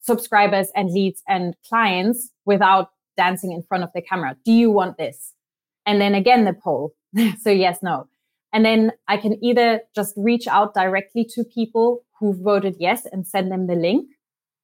[0.00, 4.36] subscribers and leads and clients without dancing in front of the camera.
[4.44, 5.32] Do you want this?
[5.86, 6.94] And then again, the poll.
[7.40, 8.08] so yes, no.
[8.52, 13.26] And then I can either just reach out directly to people who voted yes and
[13.26, 14.08] send them the link.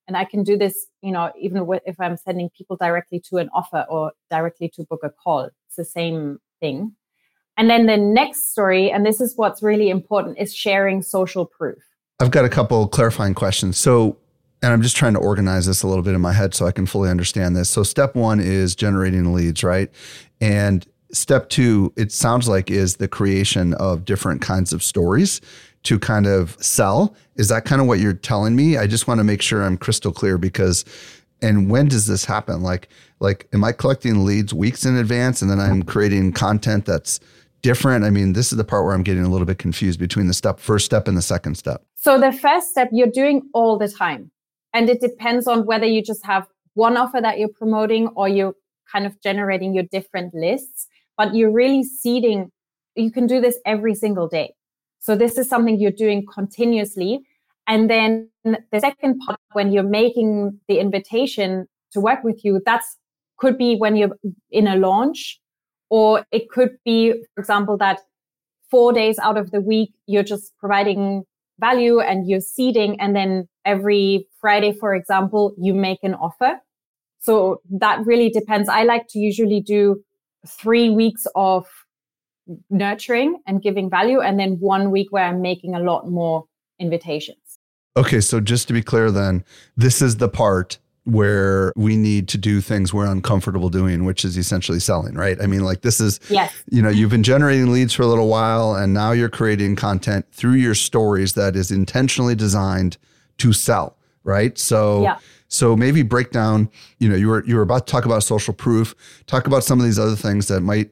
[0.07, 3.49] And I can do this, you know, even if I'm sending people directly to an
[3.55, 5.51] offer or directly to book a call.
[5.67, 6.93] It's the same thing.
[7.57, 11.79] And then the next story, and this is what's really important, is sharing social proof.
[12.19, 13.77] I've got a couple clarifying questions.
[13.77, 14.17] So,
[14.62, 16.73] and I'm just trying to organize this a little bit in my head so I
[16.73, 17.70] can fully understand this.
[17.70, 19.90] So, step one is generating leads, right?
[20.40, 25.40] And step two, it sounds like, is the creation of different kinds of stories
[25.85, 27.14] to kind of sell.
[27.37, 28.77] Is that kind of what you're telling me?
[28.77, 30.85] I just want to make sure I'm crystal clear because
[31.42, 32.62] and when does this happen?
[32.62, 37.20] Like like am I collecting leads weeks in advance and then I'm creating content that's
[37.62, 38.05] different?
[38.05, 40.35] I mean, this is the part where I'm getting a little bit confused between the
[40.35, 41.83] step first step and the second step.
[41.96, 44.31] So the first step you're doing all the time.
[44.72, 48.54] And it depends on whether you just have one offer that you're promoting or you're
[48.90, 52.50] kind of generating your different lists, but you're really seeding
[52.96, 54.54] you can do this every single day.
[54.98, 57.20] So this is something you're doing continuously.
[57.66, 62.96] And then the second part, when you're making the invitation to work with you, that's
[63.38, 64.11] could be when you're
[64.50, 65.40] in a launch,
[65.88, 68.00] or it could be, for example, that
[68.70, 71.24] four days out of the week, you're just providing
[71.59, 73.00] value and you're seeding.
[73.00, 76.61] And then every Friday, for example, you make an offer.
[77.20, 78.68] So that really depends.
[78.68, 80.03] I like to usually do
[80.46, 81.66] three weeks of
[82.70, 86.44] nurturing and giving value, and then one week where I'm making a lot more
[86.79, 87.38] invitations.
[87.96, 89.44] Okay, so just to be clear, then,
[89.76, 94.37] this is the part where we need to do things we're uncomfortable doing, which is
[94.37, 95.40] essentially selling, right?
[95.40, 96.53] I mean, like this is, yes.
[96.70, 100.26] you know, you've been generating leads for a little while and now you're creating content
[100.33, 102.98] through your stories that is intentionally designed
[103.38, 104.59] to sell, right?
[104.59, 105.18] So, yeah.
[105.48, 108.54] so maybe break down, you know, you were, you were about to talk about social
[108.54, 108.94] proof,
[109.26, 110.90] talk about some of these other things that might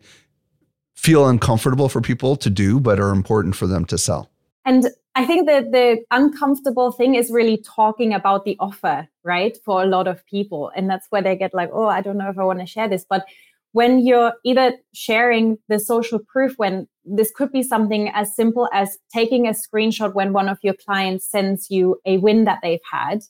[0.95, 4.31] feel uncomfortable for people to do, but are important for them to sell.
[4.65, 9.57] And I think that the uncomfortable thing is really talking about the offer, right?
[9.65, 10.71] For a lot of people.
[10.77, 12.89] And that's where they get like, oh, I don't know if I want to share
[12.89, 13.05] this.
[13.09, 13.27] But
[13.73, 18.99] when you're either sharing the social proof, when this could be something as simple as
[19.13, 23.21] taking a screenshot when one of your clients sends you a win that they've had,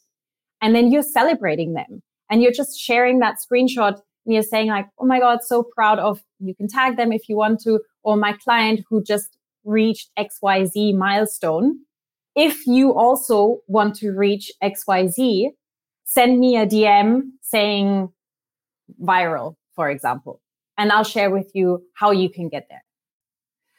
[0.61, 4.87] and then you're celebrating them and you're just sharing that screenshot and you're saying like,
[4.99, 8.17] oh my God, so proud of, you can tag them if you want to, or
[8.17, 11.81] my client who just reached XYZ milestone.
[12.35, 15.49] If you also want to reach XYZ,
[16.05, 18.11] send me a DM, saying
[19.03, 20.41] viral, for example.
[20.77, 22.85] And I'll share with you how you can get there.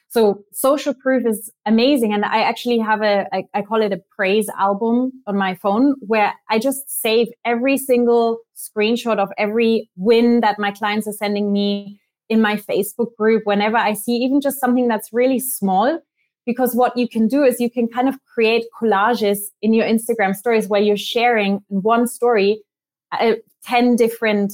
[0.10, 2.14] So social proof is amazing.
[2.14, 5.96] And I actually have a I, I call it a praise album on my phone
[6.00, 11.54] where I just save every single screenshot of every win that my clients are sending
[11.54, 16.00] me in my Facebook group whenever I see even just something that's really small.
[16.44, 20.36] Because what you can do is you can kind of create collages in your Instagram
[20.36, 22.64] stories where you're sharing in one story
[23.12, 23.34] uh,
[23.66, 24.54] 10 different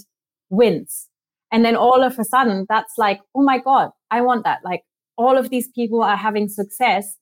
[0.50, 1.08] wins.
[1.52, 4.60] And then all of a sudden, that's like, oh my God, I want that.
[4.66, 4.82] Like,
[5.18, 7.18] all of these people are having success.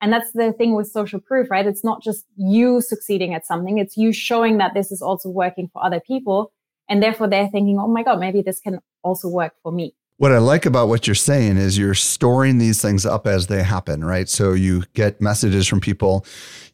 [0.00, 1.66] And that's the thing with social proof, right?
[1.66, 5.70] It's not just you succeeding at something, it's you showing that this is also working
[5.72, 6.52] for other people.
[6.88, 9.94] And therefore, they're thinking, oh my God, maybe this can also work for me.
[10.16, 13.64] What I like about what you're saying is you're storing these things up as they
[13.64, 14.28] happen, right?
[14.28, 16.24] So you get messages from people,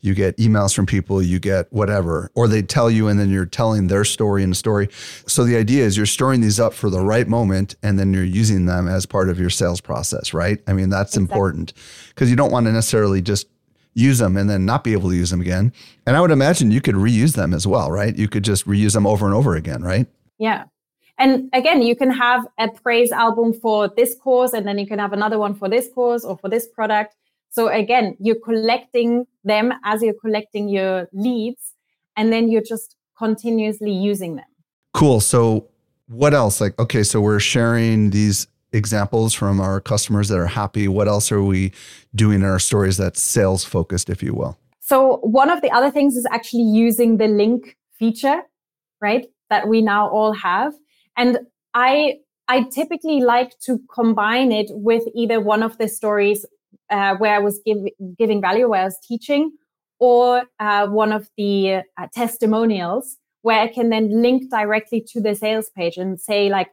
[0.02, 3.46] you get emails from people, you get whatever, or they tell you and then you're
[3.46, 4.90] telling their story in a story.
[5.26, 8.24] So the idea is you're storing these up for the right moment and then you're
[8.24, 10.62] using them as part of your sales process, right?
[10.66, 11.34] I mean, that's exactly.
[11.34, 11.72] important
[12.10, 13.46] because you don't want to necessarily just
[13.94, 15.72] use them and then not be able to use them again.
[16.06, 18.14] And I would imagine you could reuse them as well, right?
[18.14, 20.06] You could just reuse them over and over again, right?
[20.38, 20.64] Yeah.
[21.20, 24.98] And again, you can have a praise album for this course, and then you can
[24.98, 27.14] have another one for this course or for this product.
[27.50, 31.74] So again, you're collecting them as you're collecting your leads,
[32.16, 34.46] and then you're just continuously using them.
[34.94, 35.20] Cool.
[35.20, 35.68] So
[36.06, 36.58] what else?
[36.58, 40.88] Like, okay, so we're sharing these examples from our customers that are happy.
[40.88, 41.72] What else are we
[42.14, 44.56] doing in our stories that's sales focused, if you will?
[44.80, 48.42] So one of the other things is actually using the link feature,
[49.02, 49.26] right?
[49.50, 50.72] That we now all have.
[51.16, 51.38] And
[51.74, 52.16] I
[52.48, 56.44] I typically like to combine it with either one of the stories
[56.90, 57.78] uh, where I was give,
[58.18, 59.52] giving value, where I was teaching,
[60.00, 65.34] or uh, one of the uh, testimonials where I can then link directly to the
[65.34, 66.68] sales page and say like,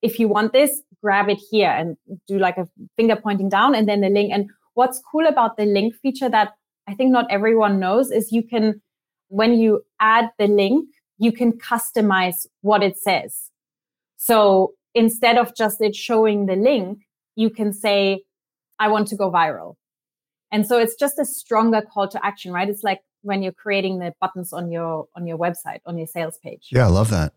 [0.00, 1.96] if you want this, grab it here and
[2.26, 4.32] do like a finger pointing down and then the link.
[4.32, 6.52] And what's cool about the link feature that
[6.86, 8.80] I think not everyone knows is you can,
[9.28, 13.50] when you add the link, you can customize what it says.
[14.16, 17.00] So instead of just it showing the link,
[17.36, 18.24] you can say,
[18.78, 19.74] I want to go viral.
[20.50, 22.68] And so it's just a stronger call to action, right?
[22.68, 26.38] It's like when you're creating the buttons on your on your website, on your sales
[26.42, 26.68] page.
[26.70, 27.34] Yeah, I love that.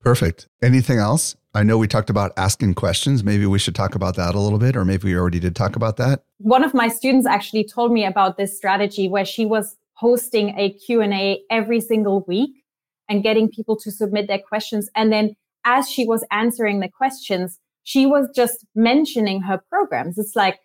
[0.00, 0.48] Perfect.
[0.62, 1.36] Anything else?
[1.54, 3.22] I know we talked about asking questions.
[3.22, 5.76] Maybe we should talk about that a little bit, or maybe we already did talk
[5.76, 6.22] about that.
[6.38, 10.72] One of my students actually told me about this strategy where she was hosting a
[10.72, 12.59] Q&A every single week
[13.10, 14.88] and getting people to submit their questions.
[14.94, 15.34] And then
[15.66, 20.16] as she was answering the questions, she was just mentioning her programs.
[20.16, 20.60] It's like,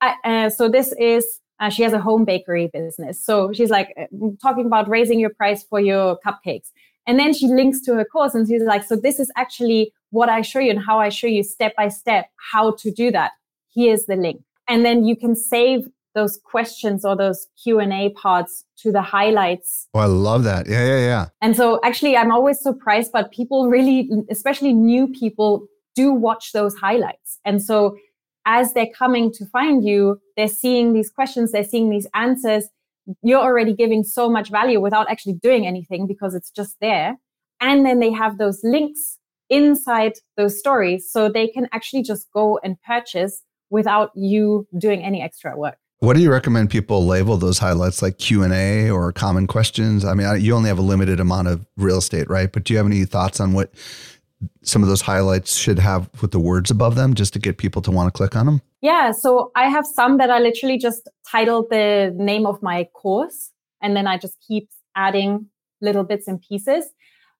[0.00, 3.22] uh, so this is, uh, she has a home bakery business.
[3.22, 4.06] So she's like uh,
[4.40, 6.70] talking about raising your price for your cupcakes.
[7.06, 10.28] And then she links to her course and she's like, so this is actually what
[10.28, 13.32] I show you and how I show you step by step how to do that.
[13.74, 14.42] Here's the link.
[14.68, 19.88] And then you can save those questions or those Q&A parts to the highlights.
[19.94, 20.66] Oh, I love that.
[20.68, 21.26] Yeah, yeah, yeah.
[21.40, 26.74] And so actually I'm always surprised but people really especially new people do watch those
[26.76, 27.38] highlights.
[27.44, 27.96] And so
[28.46, 32.64] as they're coming to find you, they're seeing these questions, they're seeing these answers.
[33.22, 37.16] You're already giving so much value without actually doing anything because it's just there.
[37.60, 39.18] And then they have those links
[39.50, 45.20] inside those stories so they can actually just go and purchase without you doing any
[45.22, 45.78] extra work.
[46.00, 50.04] What do you recommend people label those highlights like Q&A or common questions?
[50.04, 52.52] I mean, you only have a limited amount of real estate, right?
[52.52, 53.74] But do you have any thoughts on what
[54.62, 57.82] some of those highlights should have with the words above them just to get people
[57.82, 58.62] to want to click on them?
[58.80, 63.50] Yeah, so I have some that I literally just titled the name of my course
[63.82, 65.46] and then I just keep adding
[65.80, 66.84] little bits and pieces.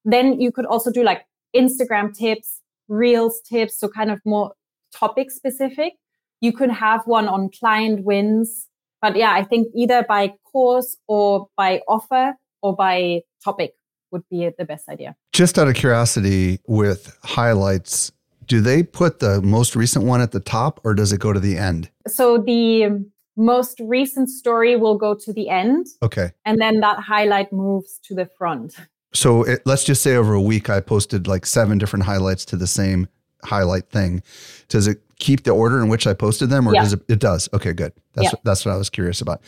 [0.05, 4.53] Then you could also do like Instagram tips, Reels tips, so kind of more
[4.93, 5.93] topic specific.
[6.41, 8.67] You could have one on client wins.
[9.01, 13.75] But yeah, I think either by course or by offer or by topic
[14.11, 15.15] would be the best idea.
[15.33, 18.11] Just out of curiosity, with highlights,
[18.47, 21.41] do they put the most recent one at the top or does it go to
[21.41, 21.91] the end?
[22.07, 23.05] So the
[23.37, 25.87] most recent story will go to the end.
[26.03, 26.33] Okay.
[26.45, 28.75] And then that highlight moves to the front.
[29.15, 32.57] So it, let's just say over a week, I posted like seven different highlights to
[32.57, 33.09] the same
[33.45, 34.23] highlight thing.
[34.69, 36.83] Does it keep the order in which I posted them, or yeah.
[36.83, 37.03] does it?
[37.09, 37.49] It does.
[37.53, 37.93] Okay, good.
[38.15, 38.39] That's yeah.
[38.45, 39.41] that's what I was curious about.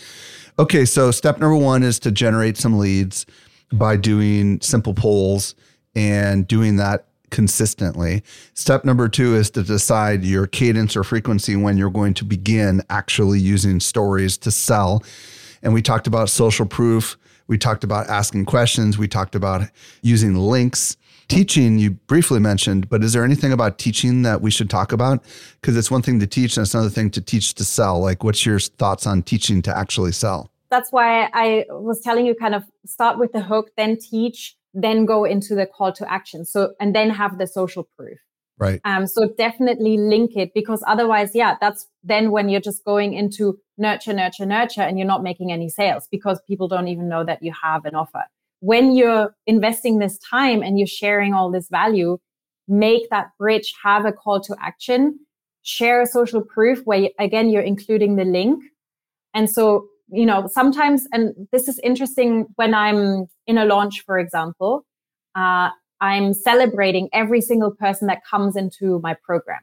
[0.59, 3.26] Okay, so step number one is to generate some leads
[3.72, 5.55] by doing simple polls
[5.95, 8.24] and doing that consistently.
[8.55, 12.82] Step number two is to decide your cadence or frequency when you're going to begin
[12.91, 15.05] actually using stories to sell.
[15.62, 17.16] And we talked about social proof
[17.51, 18.97] We talked about asking questions.
[18.97, 19.62] We talked about
[20.03, 20.97] using links.
[21.30, 25.22] Teaching, you briefly mentioned, but is there anything about teaching that we should talk about?
[25.60, 28.00] Because it's one thing to teach and it's another thing to teach to sell.
[28.00, 30.50] Like, what's your thoughts on teaching to actually sell?
[30.70, 35.06] That's why I was telling you kind of start with the hook, then teach, then
[35.06, 36.44] go into the call to action.
[36.44, 38.18] So, and then have the social proof.
[38.58, 38.80] Right.
[38.84, 43.60] Um, so definitely link it because otherwise, yeah, that's then when you're just going into
[43.78, 47.40] nurture, nurture, nurture, and you're not making any sales because people don't even know that
[47.40, 48.24] you have an offer.
[48.61, 52.18] When you're investing this time and you're sharing all this value,
[52.68, 55.18] make that bridge, have a call to action,
[55.62, 58.62] share a social proof where again, you're including the link.
[59.34, 64.18] And so, you know, sometimes, and this is interesting when I'm in a launch, for
[64.18, 64.84] example,
[65.34, 69.61] uh, I'm celebrating every single person that comes into my program,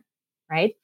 [0.50, 0.76] right?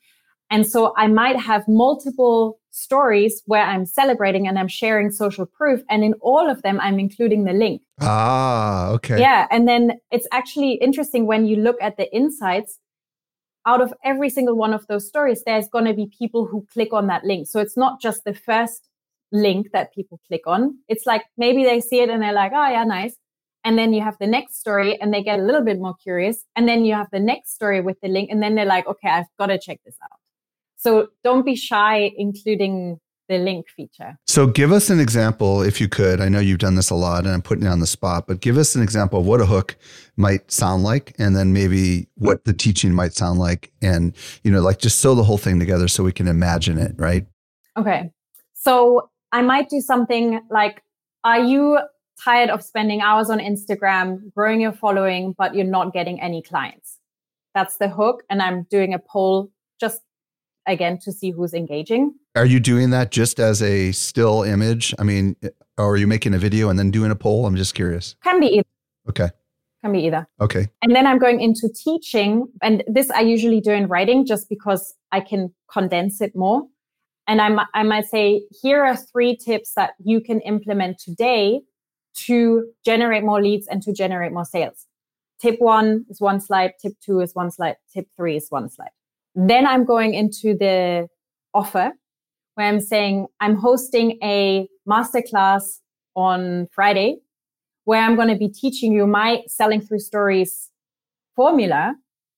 [0.50, 5.82] And so I might have multiple stories where I'm celebrating and I'm sharing social proof.
[5.90, 7.82] And in all of them, I'm including the link.
[8.02, 9.20] Ah, okay.
[9.20, 9.48] Yeah.
[9.52, 12.80] And then it's actually interesting when you look at the insights.
[13.66, 16.92] Out of every single one of those stories, there's going to be people who click
[16.92, 17.48] on that link.
[17.48, 18.90] So it's not just the first
[19.32, 20.78] link that people click on.
[20.90, 23.16] It's like maybe they see it and they're like, oh, yeah, nice.
[23.64, 26.44] And then you have the next story and they get a little bit more curious.
[26.56, 28.30] And then you have the next story with the link.
[28.30, 30.20] And then they're like, okay, I've got to check this out.
[30.84, 34.18] So don't be shy including the link feature.
[34.28, 36.20] So give us an example if you could.
[36.20, 38.42] I know you've done this a lot and I'm putting you on the spot, but
[38.42, 39.78] give us an example of what a hook
[40.18, 44.14] might sound like and then maybe what the teaching might sound like and
[44.44, 47.26] you know like just sew the whole thing together so we can imagine it, right?
[47.78, 48.12] Okay.
[48.54, 50.84] So I might do something like
[51.24, 51.80] are you
[52.22, 57.00] tired of spending hours on Instagram, growing your following, but you're not getting any clients.
[57.56, 58.24] That's the hook.
[58.30, 60.02] And I'm doing a poll just
[60.68, 62.14] again to see who's engaging.
[62.36, 64.94] Are you doing that just as a still image?
[64.98, 65.36] I mean,
[65.78, 67.46] or are you making a video and then doing a poll?
[67.46, 68.16] I'm just curious.
[68.24, 68.68] Can be either.
[69.10, 69.30] Okay.
[69.84, 70.28] Can be either.
[70.40, 70.68] Okay.
[70.82, 72.48] And then I'm going into teaching.
[72.62, 76.64] And this I usually do in writing just because I can condense it more.
[77.28, 81.62] And I, I might say, here are three tips that you can implement today
[82.26, 84.88] to generate more leads and to generate more sales.
[85.42, 88.92] Tip one is one slide, tip two is one slide, tip three is one slide.
[89.36, 91.08] Then I'm going into the
[91.54, 91.92] offer
[92.56, 95.80] where I'm saying I'm hosting a masterclass
[96.16, 97.18] on Friday
[97.86, 100.70] where I'm going to be teaching you my selling through stories
[101.36, 101.96] formula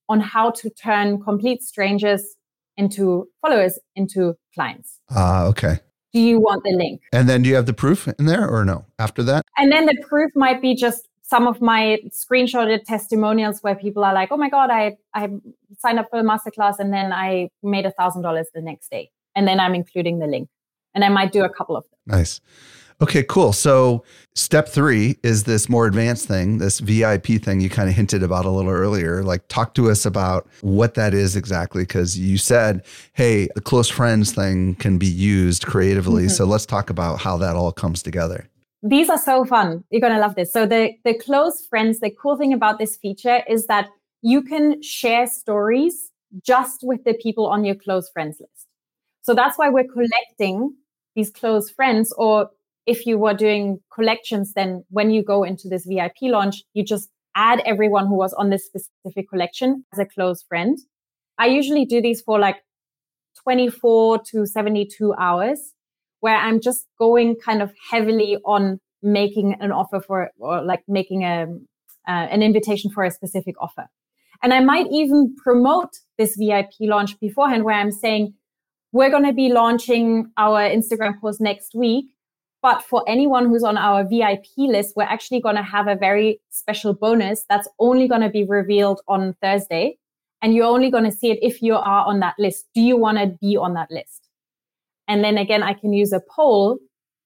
[0.08, 2.36] on how to turn complete strangers
[2.78, 5.00] into followers into clients.
[5.10, 5.80] Ah, uh, okay
[6.16, 7.02] do you want the link?
[7.12, 9.44] And then do you have the proof in there or no after that?
[9.58, 14.14] And then the proof might be just some of my screenshotted testimonials where people are
[14.14, 15.30] like, oh my God, I, I
[15.80, 19.10] signed up for the masterclass and then I made a thousand dollars the next day.
[19.36, 20.50] And then I'm including the link.
[20.94, 22.18] And I might do a couple of them.
[22.20, 22.40] Nice.
[23.02, 23.52] Okay, cool.
[23.52, 24.06] So
[24.36, 28.46] step three is this more advanced thing, this VIP thing you kind of hinted about
[28.46, 29.22] a little earlier.
[29.22, 33.90] Like, talk to us about what that is exactly, because you said, hey, the close
[33.90, 36.24] friends thing can be used creatively.
[36.24, 36.30] Mm-hmm.
[36.30, 38.48] So let's talk about how that all comes together.
[38.88, 39.84] These are so fun.
[39.90, 40.54] You're going to love this.
[40.54, 43.90] So, the, the close friends, the cool thing about this feature is that
[44.22, 46.12] you can share stories
[46.44, 48.68] just with the people on your close friends list.
[49.24, 50.76] So, that's why we're collecting
[51.16, 52.52] these close friends or
[52.86, 57.10] if you were doing collections, then when you go into this VIP launch, you just
[57.36, 60.78] add everyone who was on this specific collection as a close friend.
[61.40, 62.58] I usually do these for like
[63.42, 65.74] 24 to 72 hours
[66.20, 71.24] where I'm just going kind of heavily on making an offer for, or like making
[71.24, 71.48] a,
[72.08, 73.88] uh, an invitation for a specific offer.
[74.42, 78.34] And I might even promote this VIP launch beforehand where I'm saying,
[78.92, 82.06] we're going to be launching our Instagram post next week.
[82.62, 86.40] But for anyone who's on our VIP list, we're actually going to have a very
[86.50, 89.98] special bonus that's only going to be revealed on Thursday.
[90.42, 92.66] And you're only going to see it if you are on that list.
[92.74, 94.25] Do you want to be on that list?
[95.08, 96.80] And then again, I can use a poll.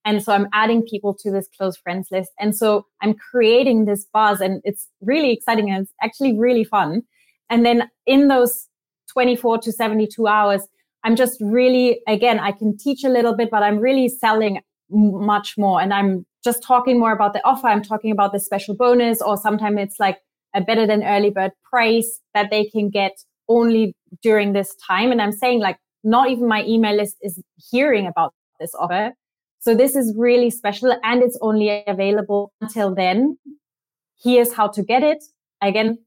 [0.05, 2.31] And so I'm adding people to this close friends list.
[2.39, 7.03] And so I'm creating this buzz and it's really exciting and it's actually really fun.
[7.49, 8.67] And then in those
[9.11, 10.61] 24 to 72 hours,
[11.03, 15.57] I'm just really, again, I can teach a little bit, but I'm really selling much
[15.57, 15.81] more.
[15.81, 17.67] And I'm just talking more about the offer.
[17.67, 20.19] I'm talking about the special bonus, or sometimes it's like
[20.55, 23.13] a better than early bird price that they can get
[23.47, 25.11] only during this time.
[25.11, 27.41] And I'm saying like not even my email list is
[27.71, 29.13] hearing about this offer.
[29.59, 33.37] So this is really special and it's only available until then.
[34.23, 35.23] Here's how to get it.
[35.61, 35.97] Again,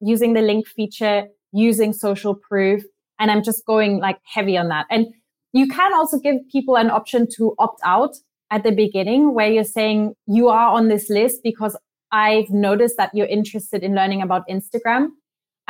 [0.00, 2.82] using the link feature, using social proof.
[3.18, 4.86] And I'm just going like heavy on that.
[4.90, 5.06] And
[5.52, 8.16] you can also give people an option to opt out.
[8.50, 11.76] at the beginning where you're saying you are on this list because
[12.10, 15.10] I've noticed that you're interested in learning about Instagram.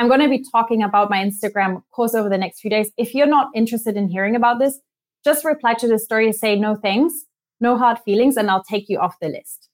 [0.01, 2.91] I'm going to be talking about my Instagram course over the next few days.
[2.97, 4.81] If you're not interested in hearing about this,
[5.27, 7.13] just reply to the story say no thanks,
[7.61, 9.69] no hard feelings, and I'll take you off the list.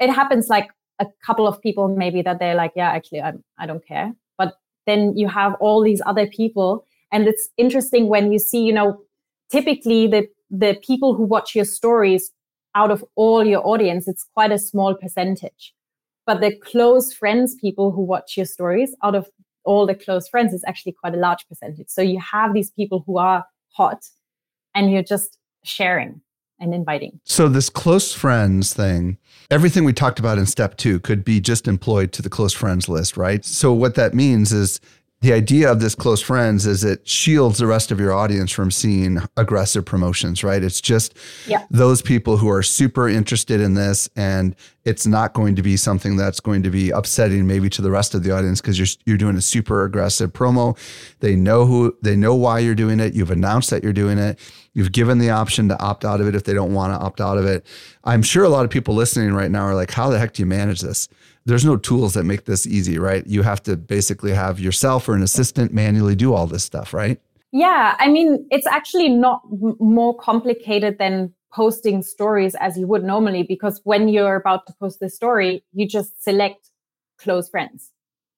[0.00, 3.66] It happens like a couple of people maybe that they're like, yeah, actually, I'm, I
[3.66, 4.14] don't care.
[4.38, 4.54] But
[4.86, 6.86] then you have all these other people.
[7.12, 9.02] And it's interesting when you see, you know,
[9.52, 12.32] typically the, the people who watch your stories
[12.74, 15.74] out of all your audience, it's quite a small percentage.
[16.26, 19.28] But the close friends people who watch your stories out of
[19.64, 21.88] all the close friends is actually quite a large percentage.
[21.88, 24.04] So you have these people who are hot
[24.74, 26.20] and you're just sharing
[26.58, 27.20] and inviting.
[27.24, 29.18] So this close friends thing,
[29.50, 32.88] everything we talked about in step 2 could be just employed to the close friends
[32.88, 33.44] list, right?
[33.44, 34.80] So what that means is
[35.22, 38.70] the idea of this close friends is it shields the rest of your audience from
[38.70, 40.62] seeing aggressive promotions, right?
[40.62, 41.64] It's just yeah.
[41.70, 44.54] those people who are super interested in this and
[44.84, 48.14] it's not going to be something that's going to be upsetting maybe to the rest
[48.14, 50.78] of the audience because you're you're doing a super aggressive promo.
[51.20, 53.14] They know who they know why you're doing it.
[53.14, 54.38] You've announced that you're doing it.
[54.74, 57.22] You've given the option to opt out of it if they don't want to opt
[57.22, 57.66] out of it.
[58.04, 60.42] I'm sure a lot of people listening right now are like, how the heck do
[60.42, 61.08] you manage this?
[61.46, 63.26] There's no tools that make this easy, right?
[63.26, 67.20] You have to basically have yourself or an assistant manually do all this stuff, right?
[67.52, 73.04] Yeah, I mean, it's actually not m- more complicated than posting stories as you would
[73.04, 76.68] normally because when you're about to post the story, you just select
[77.18, 77.92] close friends.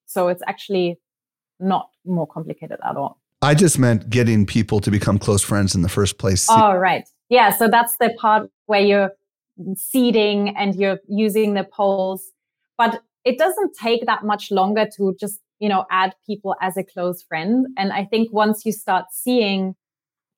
[0.07, 1.01] So it's actually
[1.59, 3.19] not more complicated at all.
[3.41, 6.47] I just meant getting people to become close friends in the first place.
[6.51, 7.09] Oh, right.
[7.31, 7.51] Yeah.
[7.51, 9.11] So that's the part where you're
[9.75, 12.33] seeding and you're using the polls
[12.79, 16.85] but it doesn't take that much longer to just, you know, add people as a
[16.85, 17.67] close friend.
[17.77, 19.75] And I think once you start seeing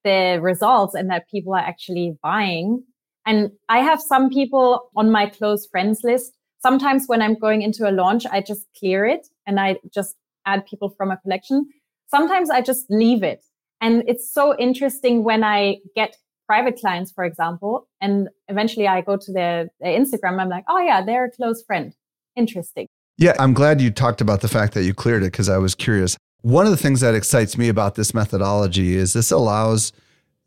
[0.03, 2.82] the results and that people are actually buying,
[3.26, 6.32] and I have some people on my close friends list.
[6.62, 10.16] Sometimes when I'm going into a launch, I just clear it and I just
[10.47, 11.68] add people from a collection.
[12.09, 13.45] Sometimes I just leave it.
[13.80, 16.16] And it's so interesting when I get
[16.47, 20.41] private clients, for example, and eventually I go to their, their Instagram.
[20.41, 21.95] I'm like, oh yeah, they're a close friend
[22.41, 22.88] interesting.
[23.18, 25.74] Yeah, I'm glad you talked about the fact that you cleared it because I was
[25.74, 26.16] curious.
[26.41, 29.93] One of the things that excites me about this methodology is this allows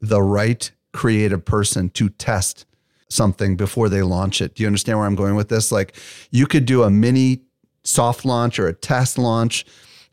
[0.01, 2.65] the right creative person to test
[3.09, 4.55] something before they launch it.
[4.55, 5.71] Do you understand where I'm going with this?
[5.71, 5.95] Like
[6.31, 7.41] you could do a mini
[7.83, 9.65] soft launch or a test launch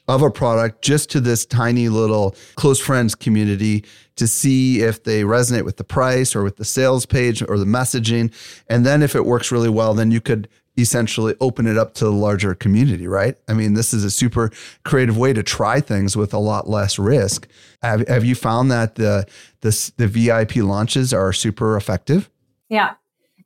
[0.07, 3.85] of a product just to this tiny little close friends community
[4.17, 7.65] to see if they resonate with the price or with the sales page or the
[7.65, 8.33] messaging.
[8.69, 12.05] And then if it works really well, then you could essentially open it up to
[12.05, 13.37] the larger community, right?
[13.49, 14.51] I mean, this is a super
[14.85, 17.49] creative way to try things with a lot less risk.
[17.83, 19.27] Have, have you found that the,
[19.61, 22.31] the, the VIP launches are super effective?
[22.69, 22.95] Yeah.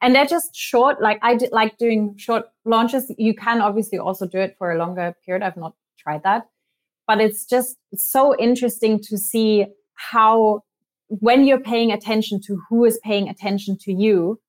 [0.02, 1.00] And they're just short.
[1.00, 3.10] Like I did, like doing short launches.
[3.16, 5.42] You can obviously also do it for a longer period.
[5.42, 6.48] I've not tried that,
[7.06, 10.62] but it's just so interesting to see how
[11.08, 14.40] when you're paying attention to who is paying attention to you,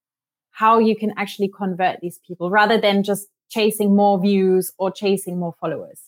[0.55, 5.37] how you can actually convert these people rather than just chasing more views or chasing
[5.37, 5.99] more followers.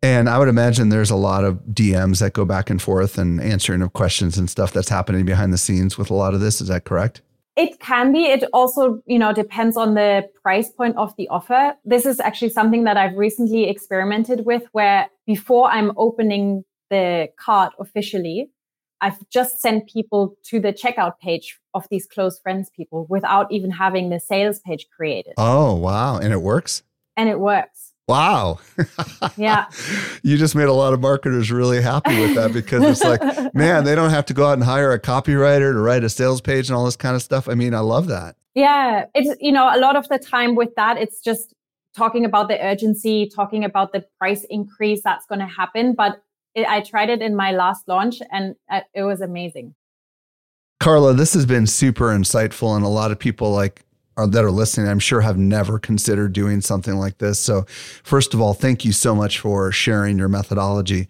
[0.00, 3.40] And I would imagine there's a lot of DMs that go back and forth and
[3.40, 6.60] answering of questions and stuff that's happening behind the scenes with a lot of this.
[6.60, 7.22] Is that correct?
[7.56, 8.26] It can be.
[8.26, 11.74] It also, you know, depends on the price point of the offer.
[11.84, 17.72] This is actually something that I've recently experimented with where before I'm opening the cart
[17.80, 18.50] officially,
[19.00, 23.70] I've just sent people to the checkout page of these close friends people without even
[23.70, 25.34] having the sales page created.
[25.36, 26.18] Oh, wow.
[26.18, 26.82] And it works?
[27.16, 27.92] And it works.
[28.08, 28.60] Wow.
[29.36, 29.66] yeah.
[30.22, 33.20] You just made a lot of marketers really happy with that because it's like,
[33.54, 36.40] man, they don't have to go out and hire a copywriter to write a sales
[36.40, 37.48] page and all this kind of stuff.
[37.48, 38.34] I mean, I love that.
[38.54, 39.06] Yeah.
[39.14, 41.54] It's, you know, a lot of the time with that, it's just
[41.94, 45.94] talking about the urgency, talking about the price increase that's going to happen.
[45.94, 46.20] But
[46.56, 49.74] it, I tried it in my last launch and uh, it was amazing.
[50.80, 53.84] Carla, this has been super insightful, and a lot of people like
[54.16, 57.38] are, that are listening, I'm sure, have never considered doing something like this.
[57.38, 57.64] So,
[58.02, 61.08] first of all, thank you so much for sharing your methodology.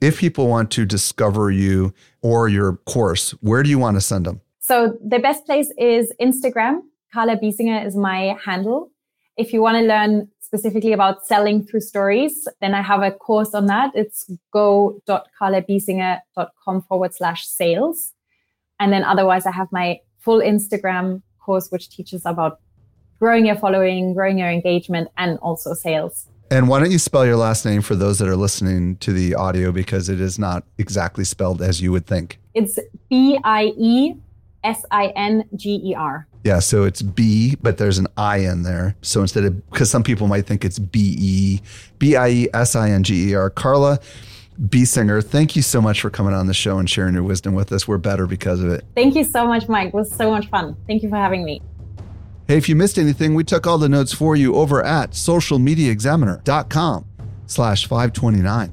[0.00, 4.26] If people want to discover you or your course, where do you want to send
[4.26, 4.40] them?
[4.58, 6.80] So, the best place is Instagram.
[7.14, 8.90] Carla Biesinger is my handle.
[9.36, 13.52] If you want to learn specifically about selling through stories, then I have a course
[13.52, 13.90] on that.
[13.94, 18.12] It's go.carlabiesinger.com forward slash sales.
[18.78, 22.60] And then otherwise, I have my full Instagram course, which teaches about
[23.18, 26.28] growing your following, growing your engagement, and also sales.
[26.48, 29.34] And why don't you spell your last name for those that are listening to the
[29.34, 32.38] audio because it is not exactly spelled as you would think?
[32.54, 32.78] It's
[33.10, 34.14] B I E
[34.66, 36.26] S I N G E R.
[36.44, 38.96] Yeah, so it's B, but there's an I in there.
[39.02, 41.60] So instead of, because some people might think it's B E,
[41.98, 43.48] B I E S I N G E R.
[43.48, 43.98] Carla
[44.60, 47.72] Biesinger, thank you so much for coming on the show and sharing your wisdom with
[47.72, 47.86] us.
[47.86, 48.84] We're better because of it.
[48.94, 49.88] Thank you so much, Mike.
[49.88, 50.76] It was so much fun.
[50.86, 51.62] Thank you for having me.
[52.48, 57.04] Hey, if you missed anything, we took all the notes for you over at socialmediaexaminer.com
[57.46, 58.72] slash 529.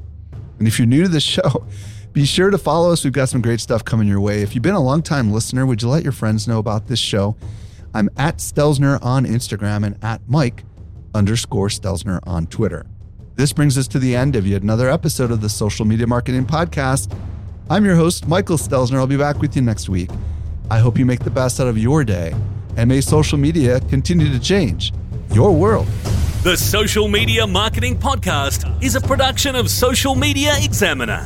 [0.60, 1.66] And if you're new to the show,
[2.14, 3.04] be sure to follow us.
[3.04, 4.44] We've got some great stuff coming your way.
[4.44, 7.36] If you've been a long-time listener, would you let your friends know about this show?
[7.96, 10.64] I'm at Stelzner on Instagram and at Mike
[11.16, 12.86] underscore Stelzner on Twitter.
[13.36, 16.46] This brings us to the end of yet another episode of the Social Media Marketing
[16.46, 17.18] Podcast.
[17.68, 18.98] I'm your host, Michael Stelzner.
[18.98, 20.12] I'll be back with you next week.
[20.70, 22.36] I hope you make the best out of your day,
[22.78, 24.94] and may social media continue to change
[25.32, 25.88] your world.
[26.44, 31.26] The Social Media Marketing Podcast is a production of Social Media Examiner.